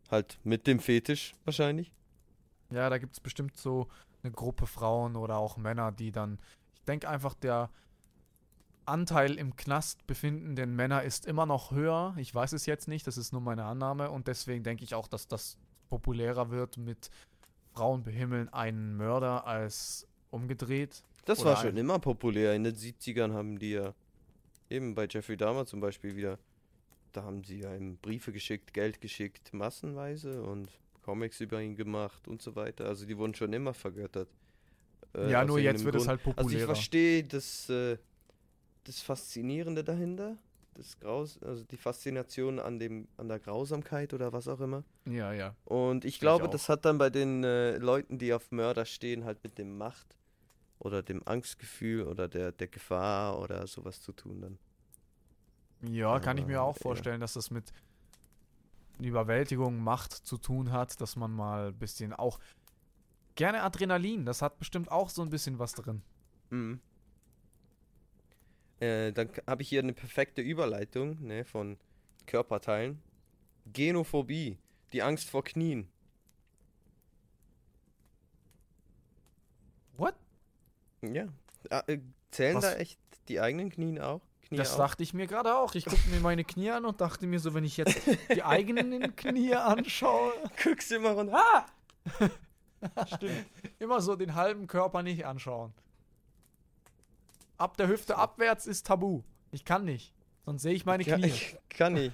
[0.10, 1.94] Halt mit dem Fetisch wahrscheinlich.
[2.70, 3.88] Ja, da gibt's bestimmt so
[4.24, 6.40] eine Gruppe Frauen oder auch Männer, die dann.
[6.74, 7.70] Ich denke einfach, der
[8.86, 12.16] Anteil im Knast befindenden Männer ist immer noch höher.
[12.18, 14.10] Ich weiß es jetzt nicht, das ist nur meine Annahme.
[14.12, 15.58] Und deswegen denke ich auch, dass das
[15.90, 17.10] populärer wird mit
[17.74, 21.04] Frauen behimmeln einen Mörder als umgedreht.
[21.26, 22.56] Das war schon immer populär.
[22.56, 23.94] In den 70ern haben die ja
[24.70, 26.40] eben bei Jeffrey Dahmer zum Beispiel wieder,
[27.12, 30.70] da haben sie ja ihm Briefe geschickt, Geld geschickt, massenweise und
[31.02, 32.86] Comics über ihn gemacht und so weiter.
[32.86, 34.30] Also die wurden schon immer vergöttert.
[35.16, 36.10] Äh, ja, nur jetzt wird es Grund.
[36.10, 36.66] halt Also ich populärer.
[36.66, 37.98] verstehe das, äh,
[38.86, 40.38] das Faszinierende dahinter,
[40.76, 44.84] das Graus, also die Faszination an dem, an der Grausamkeit oder was auch immer.
[45.06, 45.56] ja, ja.
[45.66, 46.50] Und ich ich glaube, auch.
[46.50, 50.18] das hat dann bei den äh, Leuten, die auf Mörder stehen, halt mit dem Macht
[50.80, 54.60] oder dem Angstgefühl oder der, der Gefahr oder sowas zu tun dann.
[55.82, 57.72] Ja, kann ich mir auch vorstellen, dass das mit
[59.04, 62.40] Überwältigung, Macht zu tun hat, dass man mal ein bisschen auch
[63.36, 66.02] gerne Adrenalin, das hat bestimmt auch so ein bisschen was drin.
[66.50, 66.80] Mhm.
[68.80, 71.78] Äh, dann habe ich hier eine perfekte Überleitung ne, von
[72.26, 73.02] Körperteilen.
[73.72, 74.58] Genophobie,
[74.92, 75.88] die Angst vor Knien.
[79.98, 80.16] What?
[81.02, 81.28] Ja.
[81.70, 82.00] Ah, äh,
[82.32, 82.64] zählen Was?
[82.64, 84.22] da echt die eigenen Knien auch?
[84.52, 84.80] Knie Das auch?
[84.80, 85.76] dachte ich mir gerade auch.
[85.76, 87.98] Ich guckte mir meine Knie an und dachte mir so, wenn ich jetzt
[88.36, 90.34] die eigenen Knie anschaue,
[90.64, 91.66] Guckst immer runter.
[92.96, 93.06] Ah!
[93.06, 93.46] stimmt,
[93.78, 95.72] immer so den halben Körper nicht anschauen.
[97.60, 99.22] Ab der Hüfte abwärts ist tabu.
[99.52, 100.16] Ich kann nicht.
[100.48, 101.28] Sonst sehe ich meine Knie.
[101.28, 102.12] ich kann nicht.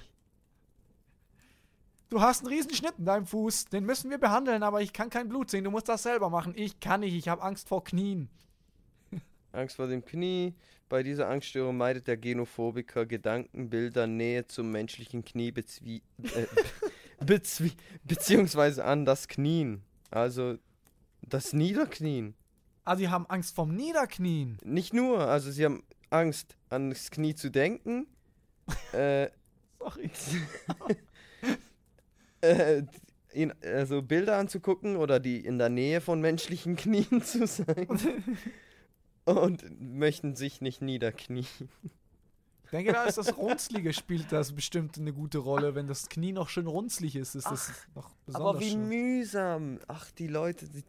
[2.10, 3.66] Du hast einen Riesenschnitt in deinem Fuß.
[3.66, 5.64] Den müssen wir behandeln, aber ich kann kein Blut sehen.
[5.64, 6.52] Du musst das selber machen.
[6.54, 7.14] Ich kann nicht.
[7.14, 8.28] Ich habe Angst vor Knien.
[9.52, 10.54] Angst vor dem Knie.
[10.88, 16.46] Bei dieser Angststörung meidet der Genophobiker Gedanken, Bilder, Nähe zum menschlichen Knie bezwie äh,
[17.24, 17.72] bezwie
[18.04, 19.82] beziehungsweise an das Knien.
[20.10, 20.56] Also
[21.20, 22.34] das Niederknien.
[22.84, 24.58] Ah, sie haben Angst vom Niederknien.
[24.64, 28.06] Nicht nur, also sie haben Angst, an das Knie zu denken.
[28.92, 29.28] äh,
[29.78, 30.10] Sorry.
[32.40, 32.82] äh,
[33.32, 37.86] ihn, also Bilder anzugucken oder die in der Nähe von menschlichen Knien zu sein.
[39.28, 41.46] Und möchten sich nicht niederknien.
[42.64, 45.74] Ich denke, da ist das Runzlige spielt das bestimmt eine gute Rolle.
[45.74, 48.88] Wenn das Knie noch schön runzlig ist, ist das noch besonders Aber wie schön.
[48.88, 49.78] mühsam.
[49.88, 50.68] Ach, die Leute.
[50.68, 50.84] Die,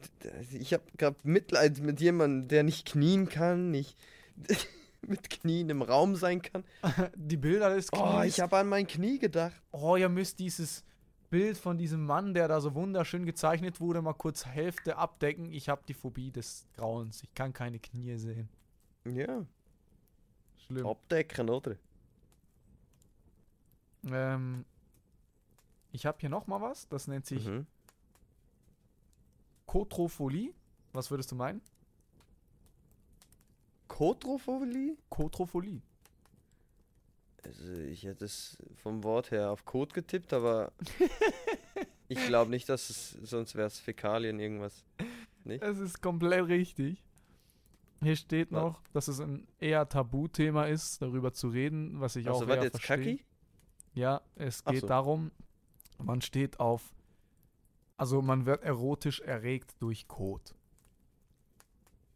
[0.52, 3.98] die, ich habe gerade Mitleid mit jemandem, der nicht knien kann, nicht
[5.02, 6.64] mit Knien im Raum sein kann.
[7.16, 8.04] Die Bilder des Knies.
[8.04, 9.56] Oh, ich habe an mein Knie gedacht.
[9.72, 10.84] oh, ihr müsst dieses
[11.30, 15.52] Bild von diesem Mann, der da so wunderschön gezeichnet wurde, mal kurz Hälfte abdecken.
[15.52, 17.22] Ich habe die Phobie des Grauens.
[17.24, 18.50] Ich kann keine Knie sehen.
[19.06, 19.46] Ja,
[20.66, 20.86] Schlimm.
[20.88, 21.76] abdecken, oder?
[24.06, 24.66] Ähm,
[25.92, 26.88] ich habe hier noch mal was.
[26.90, 27.66] Das nennt sich Mhm.
[29.66, 30.54] Kotrophilie.
[30.94, 31.62] Was würdest du meinen?
[33.88, 34.98] Kotrophilie?
[35.10, 35.82] Kotrophilie.
[37.44, 40.72] Also, ich hätte es vom Wort her auf Kot getippt, aber
[42.08, 44.86] ich glaube nicht, dass es, sonst wäre es Fäkalien irgendwas.
[45.46, 47.04] Es ist komplett richtig.
[48.02, 48.62] Hier steht Was?
[48.62, 52.64] noch, dass es ein eher Tabuthema ist, darüber zu reden, was ich Also, auch eher
[52.64, 53.18] jetzt verstehe.
[53.18, 53.26] Kacki?
[53.94, 54.88] Ja, es geht so.
[54.88, 55.32] darum,
[55.98, 56.94] man steht auf,
[57.98, 60.56] also man wird erotisch erregt durch Kot.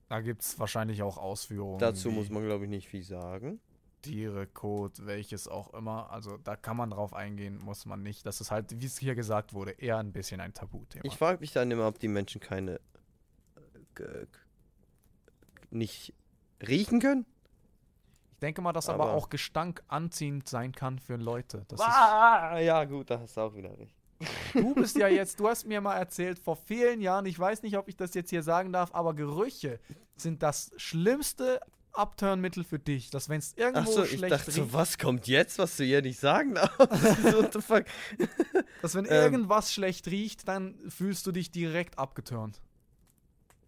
[0.08, 1.80] Da gibt es wahrscheinlich auch Ausführungen.
[1.80, 3.60] Dazu muss man, glaube ich, nicht viel sagen.
[4.04, 6.12] Tiere, Kot, welches auch immer.
[6.12, 8.26] Also da kann man drauf eingehen, muss man nicht.
[8.26, 11.04] Das ist halt, wie es hier gesagt wurde, eher ein bisschen ein Tabuthema.
[11.06, 12.80] Ich frage mich dann immer, ob die Menschen keine.
[14.00, 14.26] äh,
[15.70, 16.14] nicht
[16.66, 17.26] riechen können?
[18.34, 21.66] Ich denke mal, dass aber, Aber- auch Gestank anziehend sein kann für Leute.
[21.70, 23.96] Das Ah, ja, gut, da hast du auch wieder recht.
[24.54, 27.78] du bist ja jetzt, du hast mir mal erzählt, vor vielen Jahren, ich weiß nicht,
[27.78, 29.80] ob ich das jetzt hier sagen darf, aber Gerüche
[30.16, 31.60] sind das schlimmste
[31.94, 33.10] Abturnmittel für dich.
[33.10, 35.84] Dass wenn es irgendwo Achso, ich schlecht dachte so, riecht, was kommt jetzt, was du
[35.84, 36.78] hier nicht sagen darfst?
[36.78, 36.88] so,
[37.44, 37.86] what the fuck?
[38.82, 42.62] dass wenn ähm, irgendwas schlecht riecht, dann fühlst du dich direkt abgeturnt.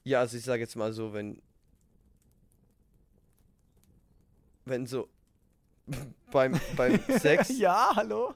[0.03, 1.41] Ja, also ich sage jetzt mal so, wenn.
[4.65, 5.09] Wenn so.
[6.31, 8.33] beim, beim Sex ja, hallo?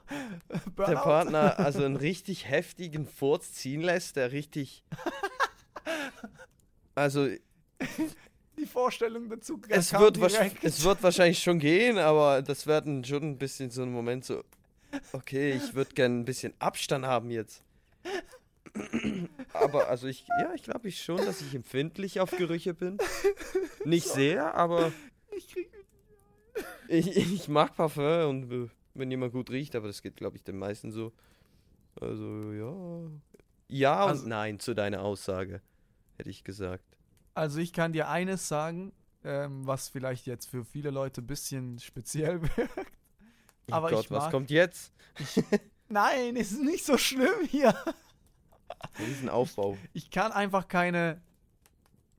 [0.48, 1.02] der Burnout?
[1.02, 4.84] Partner also einen richtig heftigen Furz ziehen lässt, der richtig.
[6.94, 7.28] Also
[8.60, 10.18] Die Vorstellung dazu es wird,
[10.62, 14.24] es wird wahrscheinlich schon gehen, aber das wird dann schon ein bisschen so ein Moment
[14.24, 14.44] so,
[15.12, 17.62] okay, ich würde gerne ein bisschen Abstand haben jetzt.
[19.52, 22.98] aber also ich, ja, ich glaube ich schon, dass ich empfindlich auf Gerüche bin.
[23.84, 24.92] Nicht sehr, aber
[25.36, 25.70] Ich krieg
[26.88, 30.42] ich, ich mag Parfum und äh, wenn jemand gut riecht, aber das geht glaube ich
[30.44, 31.12] den meisten so.
[32.00, 33.10] Also ja.
[33.68, 35.62] Ja und Also- nein zu deiner Aussage,
[36.16, 36.84] hätte ich gesagt.
[37.34, 38.92] Also ich kann dir eines sagen,
[39.24, 42.70] ähm, was vielleicht jetzt für viele Leute ein bisschen speziell wirkt.
[43.68, 44.92] Oh Aber Gott, ich was mag- kommt jetzt?
[45.88, 47.74] Nein, es ist nicht so schlimm hier.
[48.98, 49.76] Riesenaufbau.
[49.92, 51.20] Ich kann einfach keine.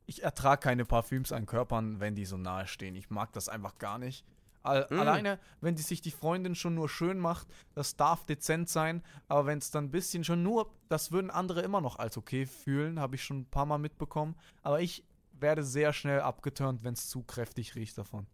[0.05, 2.95] Ich ertrage keine Parfüms an Körpern, wenn die so nahe stehen.
[2.95, 4.25] Ich mag das einfach gar nicht.
[4.63, 4.99] Al Mm.
[4.99, 9.45] Alleine, wenn die sich die Freundin schon nur schön macht, das darf dezent sein, aber
[9.45, 12.99] wenn es dann ein bisschen schon nur, das würden andere immer noch als okay fühlen,
[12.99, 14.35] habe ich schon ein paar Mal mitbekommen.
[14.61, 18.27] Aber ich werde sehr schnell abgeturnt, wenn es zu kräftig riecht davon.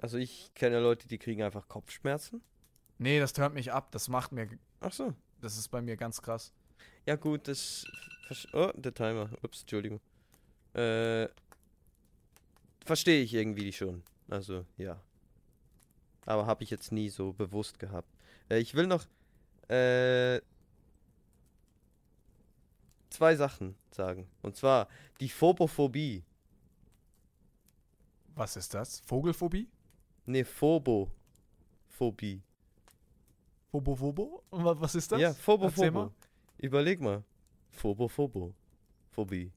[0.00, 2.42] Also ich kenne Leute, die kriegen einfach Kopfschmerzen.
[2.98, 3.90] Nee, das turnt mich ab.
[3.92, 4.48] Das macht mir,
[4.80, 5.14] Ach so.
[5.40, 6.52] das ist bei mir ganz krass.
[7.06, 7.86] Ja gut, das...
[8.52, 9.30] Oh, der Timer.
[9.42, 10.00] Ups, Entschuldigung.
[10.74, 11.28] Äh...
[12.84, 14.02] Verstehe ich irgendwie schon.
[14.28, 15.00] Also, ja.
[16.28, 18.06] Aber habe ich jetzt nie so bewusst gehabt.
[18.50, 19.06] Äh, ich will noch...
[19.70, 20.42] Äh...
[23.08, 24.28] Zwei Sachen sagen.
[24.42, 24.88] Und zwar
[25.20, 26.22] die Phobophobie.
[28.34, 29.00] Was ist das?
[29.00, 29.70] Vogelphobie?
[30.26, 32.42] Ne, Phobophobie.
[33.70, 34.42] Phobo Phobo?
[34.50, 35.20] Wa- Was ist das?
[35.20, 35.90] Ja, Erzähl Phobophobo.
[35.90, 36.10] mal.
[36.58, 37.24] Überleg mal.
[37.70, 38.54] Phobophobo.
[39.12, 39.50] Phobie.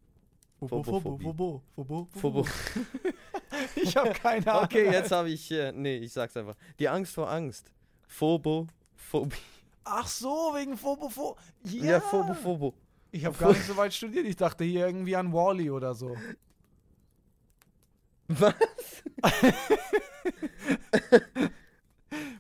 [0.58, 1.24] Fobo, Fobo, Phobophobie.
[1.26, 2.46] Fobo, Fobo, Phobo.
[3.76, 4.66] Ich habe keine Ahnung.
[4.66, 6.56] Okay, jetzt habe ich, äh, nee, ich sag's einfach.
[6.80, 7.72] Die Angst vor Angst.
[8.08, 9.36] Phobophobie.
[9.84, 11.38] Ach so, wegen Fobo.
[11.64, 12.74] Ja, Ja, Phobophobo.
[13.12, 14.26] Ich habe gar nicht so weit studiert.
[14.26, 16.16] Ich dachte hier irgendwie an Wally oder so.
[18.28, 18.54] Was?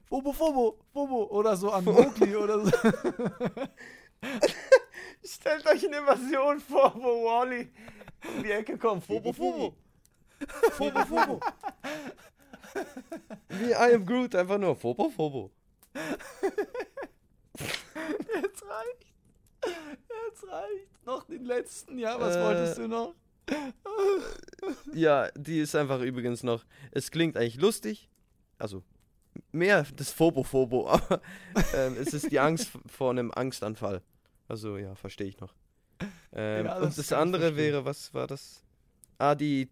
[0.07, 1.23] Fobo, Fobo, Fobo.
[1.31, 2.71] Oder so an Mowgli oder so.
[5.23, 7.69] Stellt euch eine Version vor, wo Wally
[8.35, 9.05] um die Ecke kommt.
[9.05, 9.75] Phobo, Phobo.
[10.71, 11.39] Phobo, Phobo.
[13.49, 15.51] Wie I am Groot, einfach nur Phobo, Phobo.
[17.55, 19.05] Jetzt reicht.
[19.65, 21.05] Jetzt reicht.
[21.05, 21.97] Noch den letzten.
[21.99, 23.13] Ja, was Äh, wolltest du noch?
[24.93, 26.63] Ja, die ist einfach übrigens noch.
[26.91, 28.09] Es klingt eigentlich lustig.
[28.57, 28.83] Also
[29.51, 31.21] mehr das Phobo, Phobo, aber
[31.73, 34.01] ähm, es ist die Angst vor einem Angstanfall.
[34.47, 35.53] Also ja, verstehe ich noch.
[36.33, 37.73] Ähm, Ja, und das das kann ich andere verstehen.
[37.73, 38.63] wäre, was war das?
[39.17, 39.69] Ah, die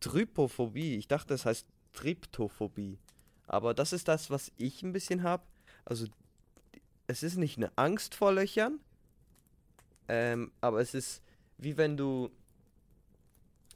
[0.00, 0.96] Trypophobie.
[0.96, 2.98] Ich dachte, das heißt Tryptophobie.
[3.46, 5.44] Aber das ist das, was ich ein bisschen habe.
[5.84, 6.06] Also,
[7.06, 8.80] es ist nicht eine Angst vor Löchern,
[10.08, 11.22] ähm, aber es ist
[11.58, 12.30] wie wenn du.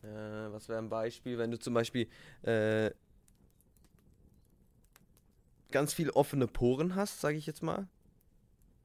[0.03, 2.09] Äh, was wäre ein Beispiel, wenn du zum Beispiel
[2.43, 2.91] äh,
[5.71, 7.87] ganz viel offene Poren hast, sage ich jetzt mal.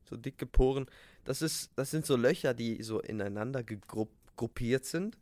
[0.09, 0.87] So dicke Poren.
[1.23, 5.17] Das ist, das sind so Löcher, die so ineinander gegrupp gruppiert sind.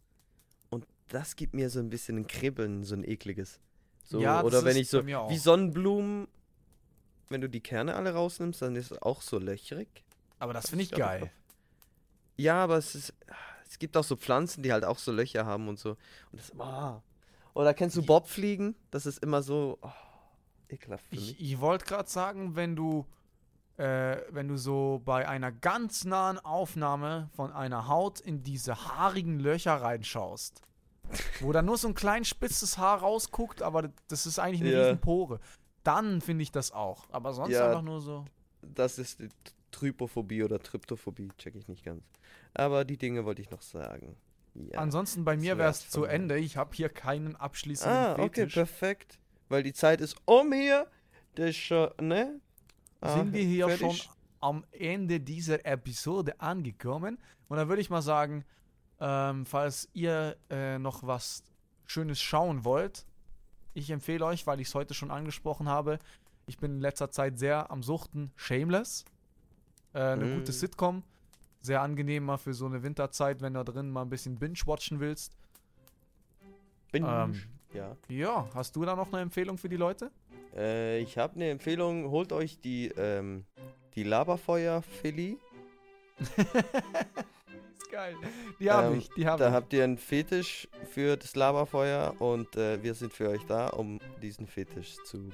[1.10, 3.60] Das gibt mir so ein bisschen ein Kribbeln, so ein ekliges.
[4.04, 5.30] So, Ja, das oder wenn ich so, bei mir auch.
[5.30, 6.28] wie Sonnenblumen,
[7.30, 10.04] wenn du die Kerne alle rausnimmst, dann ist es auch so löchrig.
[10.40, 11.32] Aber das finde ich geil.
[12.36, 13.14] Ja, aber es ist,
[13.70, 15.92] es gibt auch so Pflanzen, die halt auch so Löcher haben und so.
[16.32, 17.02] Und das, ah.
[17.54, 18.76] Oder kennst du Bobfliegen?
[18.92, 19.90] Das ist immer so, oh,
[20.70, 21.40] ekelhaft für mich.
[21.40, 23.06] Ich, ich wollte gerade sagen, wenn du,
[23.78, 29.40] äh, wenn du so bei einer ganz nahen Aufnahme von einer Haut in diese haarigen
[29.40, 30.62] Löcher reinschaust,
[31.40, 34.84] wo dann nur so ein klein spitzes Haar rausguckt, aber das ist eigentlich eine Ja.
[34.86, 35.40] riesen Pore,
[35.84, 37.06] dann finde ich das auch.
[37.12, 37.68] Aber sonst Ja.
[37.68, 38.26] einfach nur so.
[38.62, 39.30] Das ist die
[39.72, 42.04] Trypophobie oder Tryptophobie, check ich nicht ganz.
[42.54, 44.16] Aber die Dinge wollte ich noch sagen.
[44.56, 44.78] Ja.
[44.80, 46.04] Ansonsten bei mir wäre wär's es zu.
[46.04, 46.38] Ende.
[46.38, 48.54] Ich habe hier keinen abschließenden ah, okay, Fetisch.
[48.54, 49.20] perfekt.
[49.50, 50.88] Weil die Zeit ist um hier.
[51.36, 52.40] Das schon, ne?
[53.04, 54.04] sind wir hier fertig?
[54.04, 57.18] schon am Ende dieser Episode angekommen.
[57.48, 58.46] Und dann würde ich mal sagen,
[59.06, 61.44] ähm, falls ihr äh, noch was
[61.86, 63.06] Schönes schauen wollt,
[63.74, 66.00] ich empfehle euch, weil ich es heute schon angesprochen habe,
[66.46, 69.04] ich bin in letzter Zeit sehr am Suchten, Shameless.
[69.94, 70.36] Äh, eine Mm.
[70.40, 71.04] gute Sitcom.
[71.62, 75.36] Sehr angenehm mal für so eine Winterzeit, wenn du drin mal ein bisschen binge-watchen willst.
[76.92, 77.08] Binge.
[77.08, 77.42] Ähm,
[77.74, 77.96] ja.
[78.10, 80.12] Ja, hast du da noch eine Empfehlung für die Leute?
[80.56, 82.10] Äh, ich habe eine Empfehlung.
[82.10, 83.46] Holt euch die, ähm,
[83.96, 85.38] die Laberfeuer-Philly.
[87.94, 88.16] geil.
[88.60, 89.54] Die habe Ähm, ich, die habe Da ich.
[89.54, 94.00] habt ihr einen Fetisch für das Laberfeuer und äh, wir sind für euch da, um
[94.22, 95.30] diesen Fetisch zu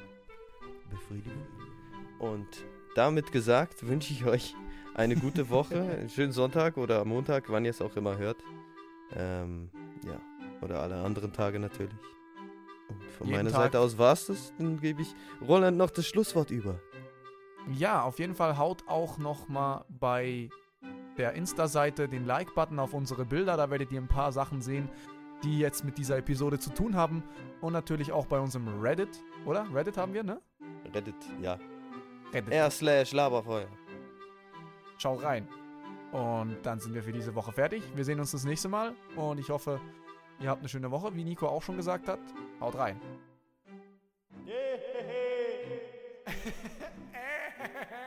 [0.90, 1.42] befriedigen.
[2.20, 2.48] Und
[2.96, 4.56] damit gesagt, wünsche ich euch
[4.94, 8.38] eine gute Woche, einen schönen Sonntag oder Montag, wann ihr es auch immer hört.
[9.16, 9.70] Ähm,
[10.06, 10.20] ja,
[10.62, 11.94] oder alle anderen Tage natürlich.
[12.90, 13.62] Und von Jeden meiner Tag.
[13.66, 14.54] Seite aus war's das.
[14.58, 15.14] Dann gebe ich
[15.48, 16.80] Roland noch das Schlusswort über.
[17.72, 20.50] Ja, auf jeden Fall haut auch noch mal bei
[21.20, 23.58] der Insta-Seite den Like-Button auf unsere Bilder.
[23.58, 24.90] Da werdet ihr ein paar Sachen sehen,
[25.44, 27.24] die jetzt mit dieser Episode zu tun haben.
[27.62, 29.68] Und natürlich auch bei unserem Reddit, oder?
[29.74, 30.42] Reddit haben wir, ne?
[30.94, 31.60] Reddit, ja.
[32.34, 32.54] Reddit.
[32.54, 33.68] R slash Laberfeuer.
[34.98, 35.48] Schau rein.
[36.12, 37.84] Und dann sind wir für diese Woche fertig.
[37.96, 38.96] Wir sehen uns das nächste Mal.
[39.16, 39.80] Und ich hoffe,
[40.40, 42.20] ihr habt eine schöne Woche, wie Nico auch schon gesagt hat.
[42.60, 43.00] Haut rein.